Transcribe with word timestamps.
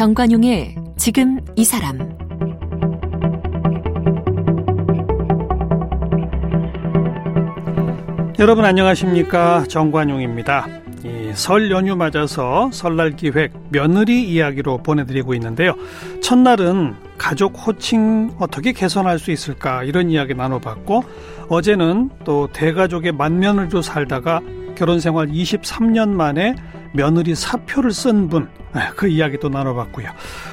정관용의 0.00 0.76
지금 0.96 1.38
이 1.56 1.62
사람 1.62 1.98
여러분 8.38 8.64
안녕하십니까 8.64 9.64
정관용입니다. 9.68 10.68
설 11.34 11.70
연휴 11.70 11.96
맞아서 11.96 12.70
설날 12.72 13.10
기획 13.10 13.52
며느리 13.68 14.26
이야기로 14.26 14.78
보내드리고 14.78 15.34
있는데요. 15.34 15.74
첫날은 16.22 16.94
가족 17.18 17.66
호칭 17.66 18.30
어떻게 18.38 18.72
개선할 18.72 19.18
수 19.18 19.30
있을까 19.30 19.84
이런 19.84 20.08
이야기 20.08 20.32
나눠봤고 20.32 21.04
어제는 21.50 22.08
또 22.24 22.48
대가족의 22.54 23.12
만면을도 23.12 23.82
살다가 23.82 24.40
결혼 24.76 24.98
생활 24.98 25.28
23년 25.28 26.08
만에 26.08 26.54
며느리 26.92 27.34
사표를 27.34 27.92
쓴 27.92 28.28
분 28.28 28.48
그 28.96 29.08
이야기도 29.08 29.48
나눠봤고요. 29.48 30.10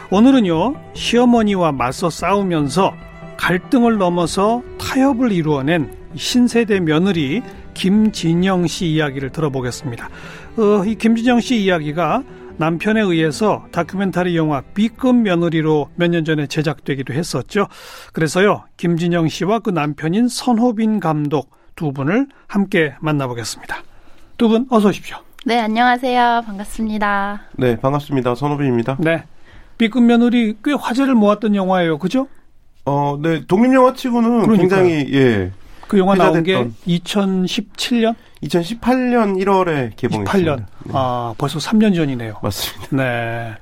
오늘은요 0.10 0.74
시어머니와 0.94 1.72
맞서 1.72 2.10
싸우면서 2.10 2.96
갈등을 3.38 3.98
넘어서 4.00 4.64
타협을 4.80 5.32
이루어낸 5.32 5.94
신세대 6.16 6.80
며느리 6.80 7.44
김진영 7.76 8.66
씨 8.66 8.88
이야기를 8.88 9.30
들어보겠습니다. 9.32 10.10
어, 10.58 10.84
이 10.86 10.96
김진영 10.96 11.42
씨 11.42 11.58
이야기가 11.62 12.24
남편에 12.58 13.02
의해서 13.02 13.68
다큐멘터리 13.72 14.36
영화 14.36 14.62
B급 14.74 15.16
며느리로 15.18 15.90
몇 15.96 16.08
년 16.10 16.26
전에 16.26 16.48
제작되기도 16.48 17.14
했었죠. 17.14 17.68
그래서요, 18.14 18.64
김진영 18.78 19.28
씨와 19.28 19.60
그 19.60 19.70
남편인 19.70 20.28
선호빈 20.28 21.00
감독 21.00 21.52
두 21.76 21.92
분을 21.94 22.26
함께 22.48 22.96
만나보겠습니다. 23.00 23.84
두 24.38 24.48
분 24.50 24.66
어서 24.72 24.90
오십시오. 24.90 25.18
네, 25.48 25.62
안녕하세요. 25.62 26.44
반갑습니다. 26.46 27.40
네, 27.54 27.78
반갑습니다. 27.80 28.36
선호빈입니다. 28.36 28.98
네. 29.00 29.24
B급 29.78 30.04
며느리 30.04 30.58
꽤 30.62 30.74
화제를 30.74 31.16
모았던 31.16 31.56
영화예요. 31.56 32.00
그죠? 32.00 32.28
어, 32.84 33.18
네. 33.22 33.46
독립 33.48 33.74
영화 33.74 33.94
치고는 33.94 34.42
그러니까요. 34.42 34.58
굉장히, 34.58 35.08
예. 35.14 35.54
그 35.88 35.98
영화 36.00 36.16
나온 36.16 36.44
게 36.44 36.68
2017년? 36.86 38.16
2018년 38.44 39.42
1월에 39.42 39.96
개봉했습니다. 39.96 40.56
18년. 40.56 40.58
네. 40.84 40.92
아, 40.94 41.34
벌써 41.38 41.60
3년 41.60 41.96
전이네요. 41.96 42.40
맞습니다. 42.44 42.98
네. 42.98 43.54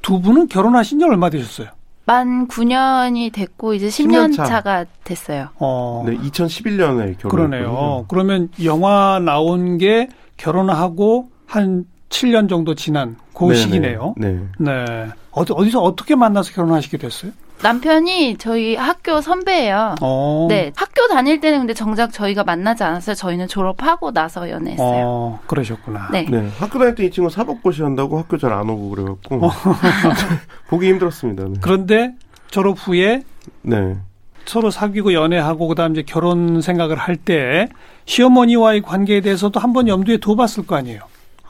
두 0.00 0.20
분은 0.20 0.46
결혼하신 0.46 1.00
지 1.00 1.04
얼마 1.04 1.28
되셨어요? 1.28 1.70
만 2.04 2.46
9년이 2.46 3.32
됐고 3.32 3.74
이제 3.74 3.88
10년, 3.88 4.32
10년 4.32 4.36
차. 4.36 4.60
가 4.60 4.84
됐어요. 5.02 5.48
어. 5.56 6.04
네, 6.06 6.16
2011년에 6.18 7.18
결혼. 7.18 7.30
그러네요. 7.50 8.04
그러면 8.06 8.48
영화 8.62 9.18
나온 9.18 9.76
게 9.78 10.06
결혼하고 10.36 11.31
한 11.52 11.84
7년 12.08 12.48
정도 12.48 12.74
지난 12.74 13.16
그. 13.34 13.54
시기네요. 13.54 14.14
네. 14.16 14.38
네. 14.58 15.08
어디 15.32 15.52
어디서 15.52 15.80
어떻게 15.82 16.14
만나서 16.14 16.52
결혼하시게 16.52 16.96
됐어요? 16.96 17.32
남편이 17.62 18.38
저희 18.38 18.74
학교 18.74 19.20
선배예요. 19.20 19.94
오. 20.00 20.04
어. 20.04 20.46
네, 20.48 20.72
학교 20.74 21.06
다닐 21.08 21.40
때는 21.40 21.58
근데 21.60 21.74
정작 21.74 22.12
저희가 22.12 22.42
만나지 22.42 22.82
않았어요. 22.84 23.14
저희는 23.14 23.48
졸업하고 23.48 24.12
나서 24.12 24.48
연애했어요. 24.50 25.04
어, 25.06 25.40
그러셨구나. 25.46 26.08
네. 26.10 26.26
네. 26.28 26.48
학교 26.58 26.78
다닐 26.78 26.94
때 26.94 27.04
이 27.04 27.10
친구 27.10 27.28
사법고시 27.30 27.82
한다고 27.82 28.18
학교 28.18 28.36
잘 28.38 28.52
안 28.52 28.68
오고 28.70 28.88
그래갖고 28.90 29.46
어. 29.46 29.50
보기 30.68 30.88
힘들었습니다. 30.88 31.44
네. 31.44 31.52
그런데 31.60 32.14
졸업 32.50 32.76
후에 32.78 33.22
네. 33.62 33.96
서로 34.46 34.70
사귀고 34.70 35.12
연애하고 35.12 35.68
그다음 35.68 35.92
이제 35.92 36.02
결혼 36.02 36.60
생각을 36.62 36.96
할 36.96 37.16
때 37.16 37.68
시어머니와의 38.06 38.82
관계에 38.82 39.20
대해서도 39.20 39.60
한번 39.60 39.86
염두에 39.86 40.16
둬봤을 40.18 40.66
거 40.66 40.74
아니에요. 40.76 41.00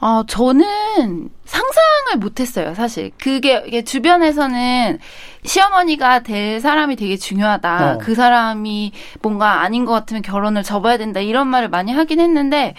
어, 0.03 0.25
저는 0.27 1.29
상상을 1.45 2.17
못했어요, 2.17 2.73
사실. 2.73 3.11
그게, 3.17 3.63
이게 3.65 3.85
주변에서는 3.85 4.99
시어머니가 5.45 6.23
될 6.23 6.59
사람이 6.59 6.97
되게 6.97 7.15
중요하다. 7.15 7.93
어. 7.93 7.97
그 7.99 8.13
사람이 8.13 8.91
뭔가 9.21 9.61
아닌 9.61 9.85
것 9.85 9.93
같으면 9.93 10.21
결혼을 10.21 10.61
접어야 10.61 10.97
된다. 10.97 11.21
이런 11.21 11.47
말을 11.47 11.69
많이 11.69 11.93
하긴 11.93 12.19
했는데, 12.19 12.75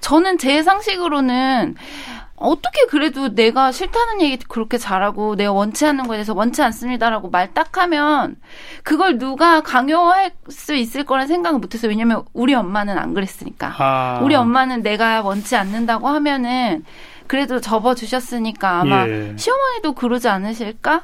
저는 0.00 0.36
제 0.38 0.64
상식으로는 0.64 1.76
어떻게 2.36 2.84
그래도 2.86 3.34
내가 3.34 3.70
싫다는 3.72 4.20
얘기 4.20 4.36
그렇게 4.48 4.76
잘하고 4.76 5.36
내가 5.36 5.52
원치 5.52 5.86
않는 5.86 6.06
거에 6.08 6.16
대해서 6.16 6.34
원치 6.34 6.62
않습니다라고 6.62 7.30
말 7.30 7.54
딱 7.54 7.78
하면 7.78 8.36
그걸 8.82 9.18
누가 9.18 9.60
강요할 9.60 10.32
수 10.48 10.74
있을 10.74 11.04
거란 11.04 11.28
생각은 11.28 11.60
못했어요. 11.60 11.88
왜냐면 11.90 12.24
우리 12.32 12.52
엄마는 12.54 12.98
안 12.98 13.14
그랬으니까. 13.14 13.74
아. 13.78 14.20
우리 14.22 14.34
엄마는 14.34 14.82
내가 14.82 15.22
원치 15.22 15.54
않는다고 15.56 16.08
하면은 16.08 16.84
그래도 17.28 17.60
접어주셨으니까 17.60 18.80
아마 18.80 19.06
예. 19.08 19.34
시어머니도 19.36 19.94
그러지 19.94 20.28
않으실까? 20.28 21.02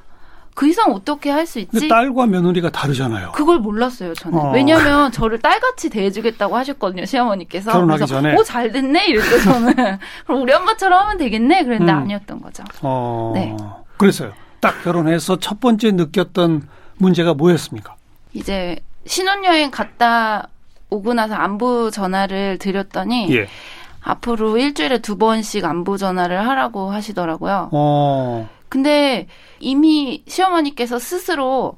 그 0.60 0.68
이상 0.68 0.92
어떻게 0.92 1.30
할 1.30 1.46
수 1.46 1.58
있지? 1.58 1.88
딸과 1.88 2.26
며느리가 2.26 2.68
다르잖아요. 2.68 3.32
그걸 3.32 3.60
몰랐어요, 3.60 4.12
저는. 4.12 4.38
어. 4.38 4.52
왜냐면 4.52 5.10
저를 5.10 5.38
딸같이 5.38 5.88
대해주겠다고 5.88 6.54
하셨거든요, 6.54 7.06
시어머니께서. 7.06 7.72
결혼하기 7.72 8.06
전에. 8.06 8.36
오, 8.36 8.42
잘 8.42 8.70
됐네? 8.70 9.06
이랬죠, 9.06 9.38
저는. 9.40 9.72
그럼 10.26 10.42
우리 10.42 10.52
엄마처럼 10.52 11.00
하면 11.00 11.16
되겠네? 11.16 11.64
그랬는데 11.64 11.90
음. 11.90 11.98
아니었던 11.98 12.42
거죠. 12.42 12.62
어. 12.82 13.32
네. 13.34 13.56
그랬어요. 13.96 14.34
딱 14.60 14.84
결혼해서 14.84 15.38
첫 15.38 15.60
번째 15.60 15.92
느꼈던 15.92 16.68
문제가 16.98 17.32
뭐였습니까? 17.32 17.94
이제 18.34 18.76
신혼여행 19.06 19.70
갔다 19.70 20.48
오고 20.90 21.14
나서 21.14 21.36
안부 21.36 21.90
전화를 21.90 22.58
드렸더니 22.58 23.34
예. 23.34 23.48
앞으로 24.02 24.58
일주일에 24.58 24.98
두 24.98 25.16
번씩 25.16 25.64
안부 25.64 25.96
전화를 25.96 26.46
하라고 26.46 26.90
하시더라고요. 26.92 27.70
어. 27.72 28.50
근데 28.70 29.26
이미 29.58 30.22
시어머니께서 30.26 30.98
스스로 30.98 31.76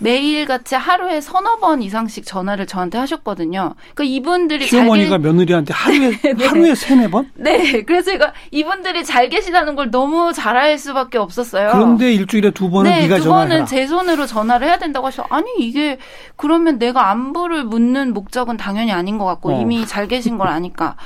매일같이 0.00 0.74
하루에 0.74 1.20
서너 1.20 1.58
번 1.58 1.82
이상씩 1.82 2.24
전화를 2.24 2.66
저한테 2.66 2.96
하셨거든요. 2.98 3.74
그러니까 3.94 4.04
이분들이 4.04 4.66
시어머니가 4.66 5.10
잘 5.10 5.18
계... 5.18 5.26
며느리한테 5.26 5.74
하루에 5.74 6.10
네, 6.24 6.32
네. 6.32 6.46
하루에 6.46 6.74
세네 6.74 7.10
번? 7.10 7.30
네. 7.34 7.82
그래서 7.82 8.12
제가 8.12 8.32
이분들이 8.50 9.04
잘 9.04 9.28
계시다는 9.28 9.76
걸 9.76 9.90
너무 9.90 10.32
잘 10.32 10.50
알 10.56 10.78
수밖에 10.78 11.16
없었어요. 11.16 11.70
그런데 11.72 12.12
일주일에 12.12 12.50
두 12.50 12.70
번은 12.70 12.90
네, 12.90 13.02
네가 13.02 13.18
두 13.18 13.28
번은 13.28 13.66
제 13.66 13.86
손으로 13.86 14.26
전화를 14.26 14.66
해야 14.66 14.78
된다고 14.78 15.06
하셔. 15.06 15.24
아니 15.30 15.46
이게 15.58 15.98
그러면 16.36 16.78
내가 16.78 17.10
안부를 17.10 17.64
묻는 17.64 18.12
목적은 18.12 18.56
당연히 18.56 18.92
아닌 18.92 19.16
것 19.16 19.24
같고 19.26 19.52
어. 19.52 19.60
이미 19.60 19.86
잘 19.86 20.08
계신 20.08 20.38
걸 20.38 20.48
아니까. 20.48 20.96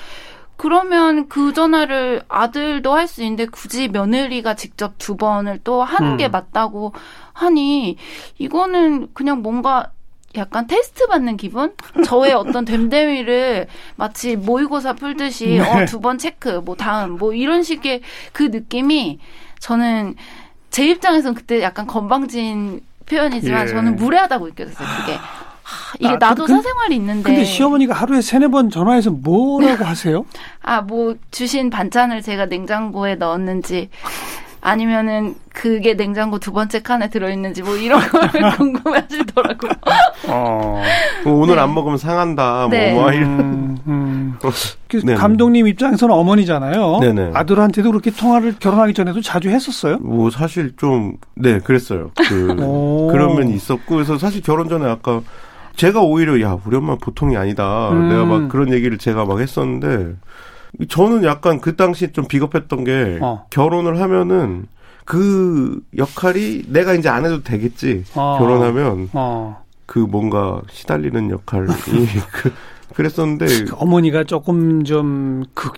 그러면 0.57 1.29
그 1.29 1.53
전화를 1.53 2.23
아들도 2.29 2.93
할 2.95 3.07
수 3.09 3.23
있는데 3.23 3.47
굳이 3.47 3.89
며느리가 3.89 4.55
직접 4.55 4.95
두 4.99 5.17
번을 5.17 5.61
또 5.65 5.83
하는 5.83 6.13
음. 6.13 6.17
게 6.17 6.29
맞다고 6.29 6.93
하니 7.33 7.97
이거는 8.39 9.09
그냥 9.15 9.43
뭔가 9.43 9.91
약간 10.37 10.67
테스트 10.67 11.07
받는 11.07 11.37
기분? 11.37 11.75
저의 12.05 12.33
어떤 12.33 12.65
됨됨이를 12.65 13.67
마치 13.97 14.35
모의고사 14.37 14.95
풀듯이 14.95 15.47
네. 15.47 15.61
어, 15.61 15.85
두 15.87 16.01
번 16.01 16.19
체크, 16.19 16.61
뭐 16.65 16.75
다음, 16.77 17.19
뭐 17.19 17.33
이런 17.33 17.63
식의 17.63 18.01
그 18.33 18.45
느낌이 18.45 19.21
저는 19.61 20.15
제 20.71 20.87
입장에서는 20.89 21.35
그때 21.35 21.63
약간 21.63 21.87
건방진 21.87 22.81
표현이지만 23.07 23.63
예. 23.69 23.71
저는 23.71 23.97
무례하다고 23.97 24.47
느껴졌어요, 24.49 24.89
그게. 25.01 25.19
이게 25.99 26.09
아, 26.09 26.17
나도 26.17 26.45
그, 26.45 26.53
사생활이 26.53 26.97
있는데. 26.97 27.23
근데 27.23 27.45
시어머니가 27.45 27.95
하루에 27.95 28.21
세네 28.21 28.49
번 28.49 28.71
전화해서 28.71 29.11
뭐라고 29.11 29.85
하세요? 29.85 30.25
아, 30.63 30.81
뭐 30.83 31.15
주신 31.31 31.71
반찬을 31.71 32.23
제가 32.23 32.47
냉장고에 32.47 33.15
넣었는지 33.17 33.89
아니면은 34.61 35.35
그게 35.53 35.95
냉장고 35.95 36.39
두 36.39 36.51
번째 36.51 36.81
칸에 36.81 37.11
들어있는지 37.11 37.63
뭐 37.63 37.77
이런 37.77 38.01
걸 38.09 38.31
궁금해하시더라고요. 38.57 39.73
어, 40.29 40.83
뭐 41.23 41.35
오늘 41.35 41.57
네. 41.57 41.61
안 41.61 41.75
먹으면 41.75 41.99
상한다. 41.99 42.61
뭐, 42.61 42.69
네. 42.71 42.95
뭐 42.95 43.13
이런. 43.13 43.29
음, 43.41 43.79
음. 43.87 44.39
그 44.89 45.15
감독님 45.17 45.67
입장에서는 45.67 46.15
어머니잖아요. 46.15 46.99
네네. 47.01 47.33
아들한테도 47.35 47.91
그렇게 47.91 48.11
통화를 48.11 48.57
결혼하기 48.59 48.95
전에도 48.95 49.21
자주 49.21 49.51
했었어요? 49.51 49.99
뭐 49.99 50.31
사실 50.31 50.73
좀 50.77 51.19
네 51.37 51.59
그랬어요. 51.59 52.11
그 52.29 52.47
그런 53.11 53.37
면이 53.37 53.55
있었고 53.55 53.95
그래서 53.97 54.17
사실 54.19 54.41
결혼 54.41 54.69
전에 54.69 54.89
아까 54.89 55.21
제가 55.77 56.01
오히려 56.01 56.41
야 56.41 56.59
우리 56.65 56.77
엄마 56.77 56.97
보통이 56.97 57.37
아니다. 57.37 57.91
음. 57.91 58.09
내가 58.09 58.25
막 58.25 58.49
그런 58.49 58.73
얘기를 58.73 58.99
제가 58.99 59.25
막 59.25 59.41
했었는데 59.41 60.15
저는 60.89 61.25
약간 61.25 61.61
그 61.61 61.77
당시 61.77 62.13
좀 62.13 62.27
비겁했던 62.27 62.85
게 62.85 63.19
어. 63.21 63.47
결혼을 63.51 64.01
하면은 64.01 64.67
그 65.05 65.81
역할이 65.97 66.65
내가 66.69 66.95
이제 66.95 67.09
안 67.09 67.25
해도 67.25 67.43
되겠지. 67.43 68.05
어. 68.15 68.37
결혼하면 68.39 69.11
어. 69.13 69.63
그 69.87 69.99
뭔가 69.99 70.63
시달리는 70.71 71.31
역할이 71.31 71.67
그 72.33 72.53
그랬었는데 72.95 73.65
그 73.65 73.75
어머니가 73.77 74.25
조금 74.25 74.85
좀 74.85 75.45
극, 75.53 75.75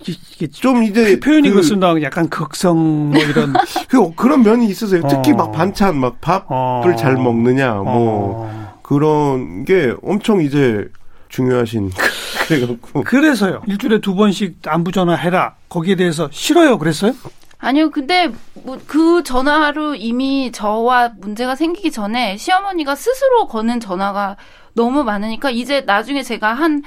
좀 0.51 0.83
이제 0.83 1.15
그 1.15 1.19
표현이 1.19 1.49
그, 1.49 1.55
그렇습니다. 1.55 2.01
약간 2.03 2.29
극성 2.29 3.09
뭐 3.09 3.21
이런 3.21 3.53
그 3.89 4.15
그런 4.15 4.43
면이 4.43 4.67
있으세요. 4.67 5.01
특히 5.09 5.33
막 5.33 5.49
어. 5.49 5.51
반찬 5.51 5.97
막 5.97 6.21
밥을 6.21 6.45
어. 6.49 6.95
잘 6.97 7.15
먹느냐 7.15 7.73
뭐 7.73 8.45
어. 8.45 8.66
그런 8.87 9.65
게 9.65 9.93
엄청 10.01 10.39
이제 10.41 10.87
중요하신 11.27 11.91
그래갖고. 12.47 13.03
그래서요. 13.03 13.61
일주일에 13.67 13.99
두 13.99 14.15
번씩 14.15 14.59
안부 14.65 14.93
전화 14.93 15.13
해라. 15.15 15.55
거기에 15.67 15.95
대해서 15.95 16.29
싫어요. 16.31 16.77
그랬어요? 16.77 17.13
아니요, 17.59 17.89
근데 17.91 18.31
뭐 18.53 18.77
그 18.87 19.23
전화로 19.23 19.95
이미 19.95 20.51
저와 20.53 21.11
문제가 21.19 21.55
생기기 21.55 21.91
전에 21.91 22.37
시어머니가 22.37 22.95
스스로 22.95 23.47
거는 23.47 23.81
전화가 23.81 24.37
너무 24.73 25.03
많으니까 25.03 25.49
이제 25.49 25.81
나중에 25.81 26.23
제가 26.23 26.53
한 26.53 26.83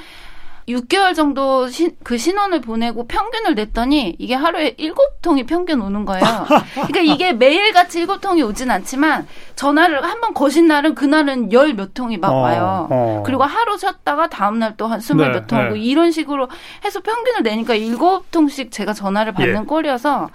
6개월 0.70 1.14
정도 1.14 1.68
시, 1.68 1.90
그 2.02 2.16
신원을 2.18 2.60
보내고 2.60 3.06
평균을 3.06 3.54
냈더니 3.54 4.16
이게 4.18 4.34
하루에 4.34 4.74
7통이 4.76 5.46
평균 5.46 5.80
오는 5.82 6.04
거예요. 6.04 6.24
그러니까 6.74 7.00
이게 7.00 7.32
매일같이 7.32 8.06
7통이 8.06 8.46
오진 8.46 8.70
않지만 8.70 9.26
전화를 9.56 10.02
한 10.04 10.20
번 10.20 10.34
거신 10.34 10.66
날은 10.66 10.94
그날은 10.94 11.52
열 11.52 11.74
몇 11.74 11.94
통이 11.94 12.18
막 12.18 12.30
어, 12.32 12.40
와요. 12.40 12.88
어. 12.90 13.22
그리고 13.24 13.44
하루 13.44 13.78
쉬었다가 13.78 14.28
다음날 14.28 14.76
또 14.76 14.86
한 14.86 15.00
스물 15.00 15.32
네, 15.32 15.38
몇통 15.40 15.66
오고 15.66 15.74
네. 15.74 15.80
이런 15.80 16.10
식으로 16.10 16.48
해서 16.84 17.00
평균을 17.00 17.42
내니까 17.42 17.74
7통씩 17.74 18.70
제가 18.70 18.92
전화를 18.92 19.32
받는 19.32 19.62
예. 19.62 19.64
꼴이어서 19.66 20.28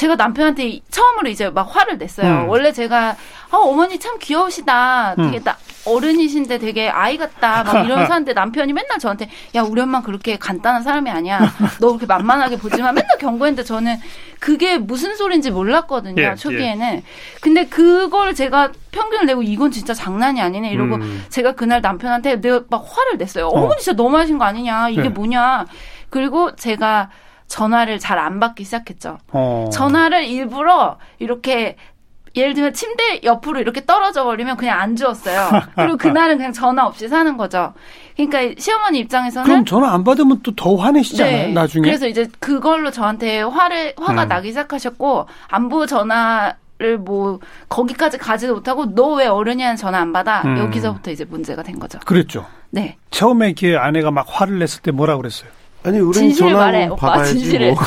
제가 0.00 0.16
남편한테 0.16 0.80
처음으로 0.90 1.28
이제 1.28 1.50
막 1.50 1.76
화를 1.76 1.98
냈어요. 1.98 2.44
음. 2.44 2.48
원래 2.48 2.72
제가 2.72 3.16
어, 3.50 3.58
어머니 3.58 3.98
참 3.98 4.16
귀여우시다. 4.18 5.14
되게 5.14 5.36
음. 5.36 5.44
나, 5.44 5.58
어른이신데 5.84 6.56
되게 6.56 6.88
아이 6.88 7.18
같다. 7.18 7.64
막 7.64 7.84
이러면서 7.84 8.14
하는데 8.14 8.32
남편이 8.32 8.72
맨날 8.72 8.98
저한테 8.98 9.28
야 9.54 9.60
우리 9.60 9.78
엄마 9.82 10.00
그렇게 10.00 10.38
간단한 10.38 10.82
사람이 10.84 11.10
아니야. 11.10 11.40
너 11.80 11.88
그렇게 11.88 12.06
만만하게 12.06 12.56
보지만 12.56 12.94
맨날 12.94 13.10
경고했는데 13.18 13.62
저는 13.62 13.98
그게 14.38 14.78
무슨 14.78 15.16
소리인지 15.16 15.50
몰랐거든요. 15.50 16.22
예, 16.22 16.34
초기에는. 16.34 16.86
예. 16.86 17.02
근데 17.42 17.66
그걸 17.66 18.34
제가 18.34 18.72
평균을 18.92 19.26
내고 19.26 19.42
이건 19.42 19.70
진짜 19.70 19.92
장난이 19.92 20.40
아니네 20.40 20.70
이러고 20.70 20.94
음. 20.94 21.26
제가 21.28 21.52
그날 21.52 21.82
남편한테 21.82 22.40
내가 22.40 22.62
막 22.70 22.86
화를 22.88 23.18
냈어요. 23.18 23.48
어. 23.48 23.68
머니 23.68 23.82
진짜 23.82 24.02
너무하신 24.02 24.38
거 24.38 24.46
아니냐. 24.46 24.88
이게 24.88 25.04
예. 25.04 25.08
뭐냐. 25.10 25.66
그리고 26.08 26.56
제가 26.56 27.10
전화를 27.54 27.98
잘 27.98 28.18
안 28.20 28.38
받기 28.40 28.64
시작했죠. 28.64 29.18
어. 29.32 29.68
전화를 29.72 30.24
일부러 30.24 30.98
이렇게 31.18 31.76
예를 32.36 32.54
들면 32.54 32.74
침대 32.74 33.20
옆으로 33.24 33.58
이렇게 33.60 33.84
떨어져 33.84 34.22
버리면 34.24 34.56
그냥 34.56 34.78
안 34.78 34.94
주었어요. 34.94 35.48
그리고 35.74 35.96
그날은 35.96 36.36
그냥 36.36 36.52
전화 36.52 36.86
없이 36.86 37.08
사는 37.08 37.36
거죠. 37.36 37.74
그러니까 38.16 38.54
시어머니 38.56 39.00
입장에서는 39.00 39.44
그럼 39.46 39.64
전화 39.64 39.92
안 39.92 40.04
받으면 40.04 40.40
또 40.42 40.52
더 40.54 40.76
화내시잖아요. 40.76 41.36
네. 41.48 41.52
나중에. 41.52 41.82
그래서 41.82 42.06
이제 42.06 42.28
그걸로 42.38 42.90
저한테 42.92 43.40
화를 43.42 43.94
화가 43.98 44.24
음. 44.24 44.28
나기 44.28 44.48
시작하셨고 44.48 45.26
안부 45.48 45.86
전화 45.86 46.54
를뭐 46.78 47.40
거기까지 47.68 48.16
가지도 48.16 48.54
못하고 48.54 48.94
너 48.94 49.14
왜 49.14 49.26
어른이한 49.26 49.76
전화 49.76 49.98
안 49.98 50.12
받아 50.12 50.42
음. 50.44 50.56
여기서부터 50.58 51.10
이제 51.10 51.24
문제가 51.24 51.62
된 51.62 51.78
거죠. 51.80 51.98
그랬죠. 52.06 52.46
네. 52.70 52.96
처음에 53.10 53.54
그 53.58 53.76
아내가 53.78 54.10
막 54.12 54.24
화를 54.28 54.58
냈을 54.60 54.80
때 54.82 54.90
뭐라 54.92 55.16
그랬어요? 55.16 55.50
아니 55.82 55.98
우리 55.98 56.34
전화 56.34 56.58
말해, 56.58 56.88
받아야지 56.96 57.38
진실해. 57.38 57.70
뭐. 57.72 57.78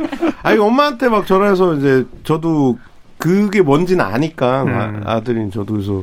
아니 0.42 0.58
엄마한테 0.58 1.08
막 1.08 1.26
전화해서 1.26 1.74
이제 1.76 2.04
저도 2.24 2.78
그게 3.16 3.62
뭔지는 3.62 4.04
아니까 4.04 4.62
음. 4.64 5.02
아, 5.04 5.20
들인 5.20 5.50
저도 5.50 5.74
그래서 5.74 6.02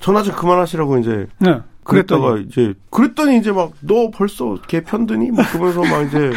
전화 0.00 0.22
좀 0.22 0.34
그만하시라고 0.34 0.98
이제 0.98 1.26
네. 1.38 1.58
그랬다가 1.84 2.38
이제 2.38 2.74
그랬더니 2.90 3.38
이제 3.38 3.52
막 3.52 3.72
너 3.80 4.10
벌써 4.10 4.56
걔 4.68 4.80
편드니? 4.82 5.30
막 5.30 5.50
그러면서 5.52 5.80
막 5.82 6.02
이제 6.06 6.32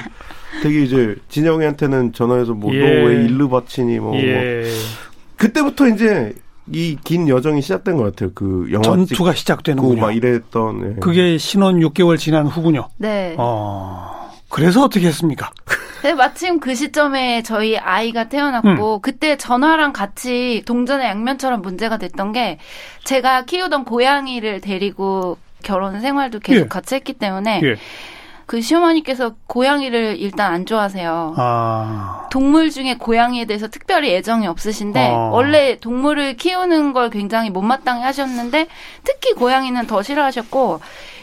되게 0.63 0.81
이제 0.83 1.15
진영이한테는 1.29 2.13
전화해서 2.13 2.53
뭐 2.53 2.71
너왜 2.71 3.17
예. 3.21 3.25
일르 3.25 3.47
바치니 3.49 3.99
뭐, 3.99 4.11
뭐, 4.11 4.21
예. 4.21 4.61
뭐 4.61 4.69
그때부터 5.37 5.87
이제 5.87 6.33
이 6.73 6.97
긴 7.03 7.27
여정이 7.29 7.61
시작된 7.61 7.95
것 7.95 8.03
같아요. 8.03 8.31
그 8.35 8.67
영화 8.71 8.83
전투가 8.83 9.33
시작되는군요. 9.33 10.01
막 10.01 10.11
이랬던 10.15 10.83
예. 10.97 10.99
그게 10.99 11.37
신혼 11.37 11.79
6개월 11.79 12.17
지난 12.17 12.45
후군요. 12.47 12.89
네. 12.97 13.35
어. 13.37 14.26
그래서 14.49 14.83
어떻게 14.83 15.07
했습니까? 15.07 15.51
네, 16.03 16.13
마침 16.13 16.59
그 16.59 16.75
시점에 16.75 17.41
저희 17.43 17.77
아이가 17.77 18.29
태어났고 18.29 18.95
음. 18.95 19.01
그때 19.01 19.35
전화랑 19.35 19.93
같이 19.93 20.63
동전의 20.65 21.07
양면처럼 21.07 21.61
문제가 21.61 21.97
됐던 21.97 22.31
게 22.31 22.59
제가 23.03 23.45
키우던 23.45 23.83
고양이를 23.83 24.61
데리고 24.61 25.37
결혼 25.63 25.99
생활도 25.99 26.39
계속 26.39 26.61
예. 26.61 26.67
같이 26.67 26.95
했기 26.95 27.13
때문에 27.13 27.61
예. 27.63 27.75
그 28.47 28.61
시어머니께서 28.61 29.35
고양이를 29.47 30.17
일단 30.19 30.53
안 30.53 30.65
좋아하세요. 30.65 31.33
아. 31.35 32.27
동물 32.31 32.71
중에 32.71 32.95
고양이에 32.95 33.43
대해서 33.43 33.67
특별히 33.67 34.15
애정이 34.15 34.47
없으신데 34.47 34.99
아. 34.99 35.29
원래 35.33 35.77
동물을 35.79 36.37
키우는 36.37 36.93
걸 36.93 37.09
굉장히 37.09 37.49
못마땅해 37.49 38.01
하셨는데 38.03 38.67
특히 39.03 39.33
고양이는 39.33 39.85
더 39.87 40.01
싫어하셨고 40.01 40.79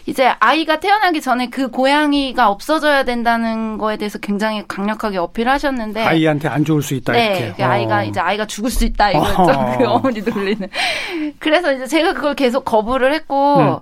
이제 0.07 0.35
아이가 0.39 0.81
태어나기 0.81 1.21
전에 1.21 1.49
그 1.49 1.71
고양이가 1.71 2.51
없어져야 2.51 3.05
된다는 3.05 3.79
거에 3.79 3.97
대해서 3.97 4.19
굉장히 4.19 4.63
강력하게 4.69 5.17
어필하셨는데 5.19 6.03
아이한테 6.03 6.49
안 6.49 6.65
좋을 6.65 6.83
수 6.83 6.95
있다 6.95 7.13
네, 7.13 7.39
이렇게. 7.39 7.55
그 7.57 7.65
아이가 7.65 7.99
어. 7.99 8.05
이제 8.05 8.21
아이가 8.21 8.47
죽을 8.47 8.71
수 8.71 8.85
있다 8.85 9.13
이거죠. 9.13 9.43
어. 9.51 9.79
그 9.79 9.85
어머니 9.87 10.23
돌리는. 10.23 10.69
그래서 11.39 11.73
이제 11.73 11.87
제가 11.87 12.13
그걸 12.13 12.35
계속 12.35 12.65
거부를 12.65 13.15
했고 13.15 13.57
음. 13.57 13.79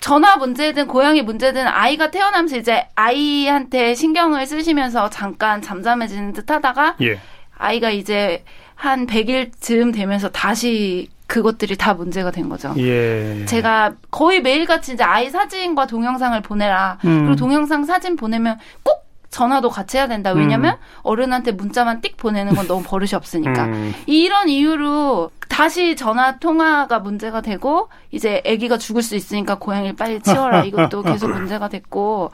전화 0.00 0.36
문제든 0.36 0.86
고양이 0.86 1.20
문제든 1.20 1.66
아이가 1.66 2.10
태어나면서 2.10 2.56
이제 2.56 2.86
아이한테 2.94 3.94
신경을 3.94 4.46
쓰시면서 4.46 5.10
잠깐 5.10 5.60
잠잠해지는 5.60 6.32
듯 6.32 6.50
하다가 6.50 6.96
예. 7.02 7.20
아이가 7.58 7.90
이제 7.90 8.44
한 8.74 9.06
100일쯤 9.06 9.94
되면서 9.94 10.30
다시 10.30 11.10
그것들이 11.30 11.76
다 11.76 11.94
문제가 11.94 12.32
된 12.32 12.48
거죠. 12.48 12.74
예. 12.76 13.44
제가 13.46 13.94
거의 14.10 14.42
매일같이 14.42 14.94
이제 14.94 15.04
아이 15.04 15.30
사진과 15.30 15.86
동영상을 15.86 16.38
보내라. 16.42 16.98
음. 17.04 17.20
그리고 17.20 17.36
동영상 17.36 17.84
사진 17.84 18.16
보내면 18.16 18.58
꼭 18.82 19.08
전화도 19.30 19.70
같이 19.70 19.96
해야 19.96 20.08
된다. 20.08 20.32
왜냐면 20.32 20.74
음. 20.74 20.78
어른한테 21.02 21.52
문자만 21.52 22.00
띡 22.00 22.16
보내는 22.16 22.56
건 22.56 22.66
너무 22.66 22.82
버릇이 22.84 23.10
없으니까. 23.14 23.66
음. 23.66 23.94
이런 24.06 24.48
이유로 24.48 25.30
다시 25.48 25.94
전화 25.94 26.40
통화가 26.40 26.98
문제가 26.98 27.40
되고 27.42 27.88
이제 28.10 28.42
아기가 28.44 28.76
죽을 28.76 29.02
수 29.02 29.14
있으니까 29.14 29.60
고양이를 29.60 29.94
빨리 29.94 30.20
치워라. 30.20 30.64
이것도 30.64 31.02
계속 31.04 31.30
문제가 31.30 31.68
됐고 31.68 32.32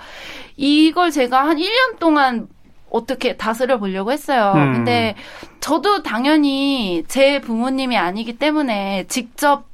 이걸 0.56 1.10
제가 1.10 1.46
한 1.46 1.58
1년 1.58 1.98
동안 1.98 2.48
어떻게 2.90 3.36
다스려 3.36 3.78
보려고 3.78 4.12
했어요. 4.12 4.52
음. 4.56 4.72
근데 4.72 5.14
저도 5.60 6.02
당연히 6.02 7.04
제 7.08 7.40
부모님이 7.40 7.96
아니기 7.96 8.38
때문에 8.38 9.06
직접 9.08 9.64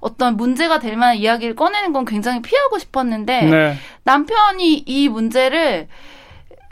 어떤 0.00 0.36
문제가 0.36 0.78
될 0.78 0.96
만한 0.96 1.16
이야기를 1.16 1.54
꺼내는 1.54 1.92
건 1.92 2.04
굉장히 2.04 2.40
피하고 2.40 2.78
싶었는데 2.78 3.42
네. 3.42 3.76
남편이 4.04 4.84
이 4.86 5.08
문제를 5.08 5.88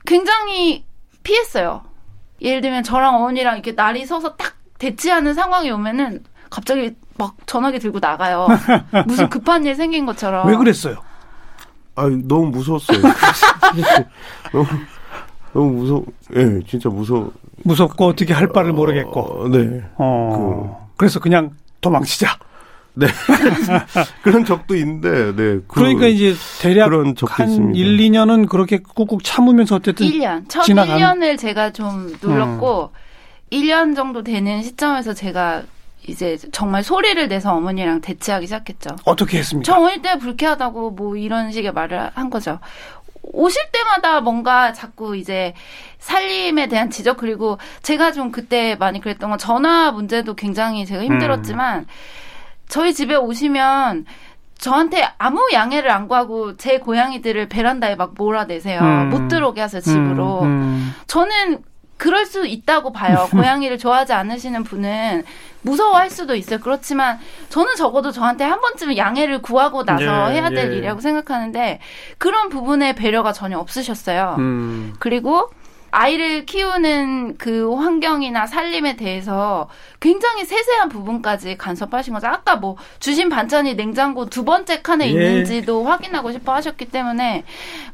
굉장히 0.06 0.84
피했어요. 1.23 1.82
예를 2.40 2.61
들면 2.61 2.84
저랑 2.84 3.16
어머니랑 3.16 3.54
이렇게 3.54 3.73
날이 3.73 4.06
서서 4.06 4.37
딱 4.37 4.54
대치하는 4.78 5.34
상황이 5.34 5.70
오면은 5.70 6.25
갑자기 6.49 6.94
막 7.18 7.34
전화기 7.46 7.78
들고 7.80 7.99
나가요. 7.99 8.46
무슨 9.06 9.28
급한 9.28 9.66
일 9.66 9.75
생긴 9.75 10.06
것처럼. 10.06 10.49
왜 10.49 10.56
그랬어요? 10.56 10.96
아 11.96 12.08
너무 12.25 12.46
무서웠어요. 12.46 13.02
너무 14.52 14.66
너무 15.58 15.72
무서, 15.72 16.02
예, 16.36 16.44
네, 16.44 16.60
진짜 16.68 16.88
무서. 16.88 17.30
무섭고 17.64 18.06
어떻게 18.06 18.32
할 18.32 18.46
바를 18.48 18.72
모르겠고. 18.72 19.20
어, 19.20 19.48
네. 19.48 19.82
어. 19.96 20.88
그, 20.96 21.04
래서 21.04 21.18
그냥 21.18 21.50
도망치자. 21.80 22.38
네. 22.94 23.06
그런 24.22 24.44
적도 24.44 24.76
있는데, 24.76 25.34
네. 25.34 25.60
그, 25.66 25.80
러니까 25.80 26.06
이제 26.06 26.34
대략 26.60 26.86
그런 26.86 27.16
적도 27.16 27.34
한 27.34 27.48
있습니다. 27.48 27.76
1, 27.78 27.96
2년은 27.96 28.48
그렇게 28.48 28.78
꾹꾹 28.78 29.20
참으면서 29.24 29.76
어쨌든 29.76 30.06
1년. 30.06 30.48
첫 30.48 30.62
지나간... 30.62 30.98
1년을 30.98 31.36
제가 31.36 31.72
좀 31.72 32.12
눌렀고 32.22 32.92
음. 32.92 33.50
1년 33.50 33.96
정도 33.96 34.22
되는 34.22 34.62
시점에서 34.62 35.14
제가 35.14 35.64
이제 36.06 36.38
정말 36.52 36.82
소리를 36.82 37.28
내서 37.28 37.54
어머니랑 37.54 38.00
대치하기 38.00 38.46
시작했죠. 38.46 38.96
어떻게 39.04 39.38
했습니까? 39.38 39.70
저 39.70 39.80
어릴 39.80 40.00
때 40.00 40.16
불쾌하다고 40.18 40.92
뭐 40.92 41.16
이런 41.16 41.50
식의 41.52 41.72
말을 41.72 42.10
한 42.14 42.30
거죠. 42.30 42.60
오실 43.32 43.62
때마다 43.73 44.20
뭔가 44.20 44.73
자꾸 44.73 45.16
이제 45.16 45.54
살림에 45.99 46.68
대한 46.68 46.90
지적 46.90 47.16
그리고 47.16 47.58
제가 47.82 48.12
좀 48.12 48.30
그때 48.30 48.76
많이 48.76 49.00
그랬던 49.00 49.30
건 49.30 49.38
전화 49.38 49.90
문제도 49.90 50.35
굉장히 50.35 50.87
제가 50.87 51.02
힘들었지만 51.04 51.80
음. 51.80 51.87
저희 52.68 52.92
집에 52.94 53.14
오시면 53.14 54.06
저한테 54.58 55.08
아무 55.18 55.49
양해를 55.52 55.90
안 55.90 56.08
구하고 56.08 56.56
제 56.56 56.78
고양이들을 56.78 57.49
베란다에 57.49 57.94
막 57.94 58.14
몰아내세요. 58.16 58.80
음. 58.80 59.08
못 59.11 59.28
들어오게 59.28 59.61
하세요, 59.61 59.80
집으로. 59.80 60.42
음. 60.42 60.47
음. 60.47 60.94
저는 61.06 61.62
그럴 61.99 62.25
수 62.25 62.47
있다고 62.47 62.93
봐요. 62.93 63.28
고양이를 63.33 63.76
좋아하지 63.76 64.14
않으시는 64.14 64.64
분은 64.64 65.25
무서워할 65.62 66.09
수도 66.09 66.35
있어요. 66.35 66.61
그렇지만 66.61 67.19
저는 67.50 67.76
적어도 67.76 68.12
저한테 68.12 68.45
한 68.45 68.61
번쯤은 68.61 68.97
양해를 68.97 69.43
구하고 69.43 69.85
나서 69.85 70.31
예, 70.31 70.37
해야 70.37 70.49
될 70.49 70.73
예. 70.73 70.76
일이라고 70.76 71.00
생각하는데 71.00 71.81
그런 72.17 72.49
부분에 72.49 72.95
배려가 72.95 73.33
전혀 73.33 73.59
없으셨어요. 73.59 74.37
음. 74.38 74.95
그리고 74.99 75.50
아이를 75.90 76.45
키우는 76.47 77.38
그 77.38 77.75
환경이나 77.75 78.47
살림에 78.47 78.97
대해서 78.97 79.68
굉장히 80.00 80.45
세세한 80.45 80.88
부분까지 80.88 81.57
간섭하신 81.57 82.14
거죠. 82.14 82.26
아까 82.26 82.57
뭐 82.57 82.76
주신 82.99 83.28
반찬이 83.28 83.75
냉장고 83.75 84.26
두 84.26 84.45
번째 84.45 84.83
칸에 84.83 85.07
예. 85.07 85.11
있는지도 85.11 85.85
확인하고 85.85 86.33
싶어 86.33 86.54
하셨기 86.54 86.87
때문에 86.87 87.45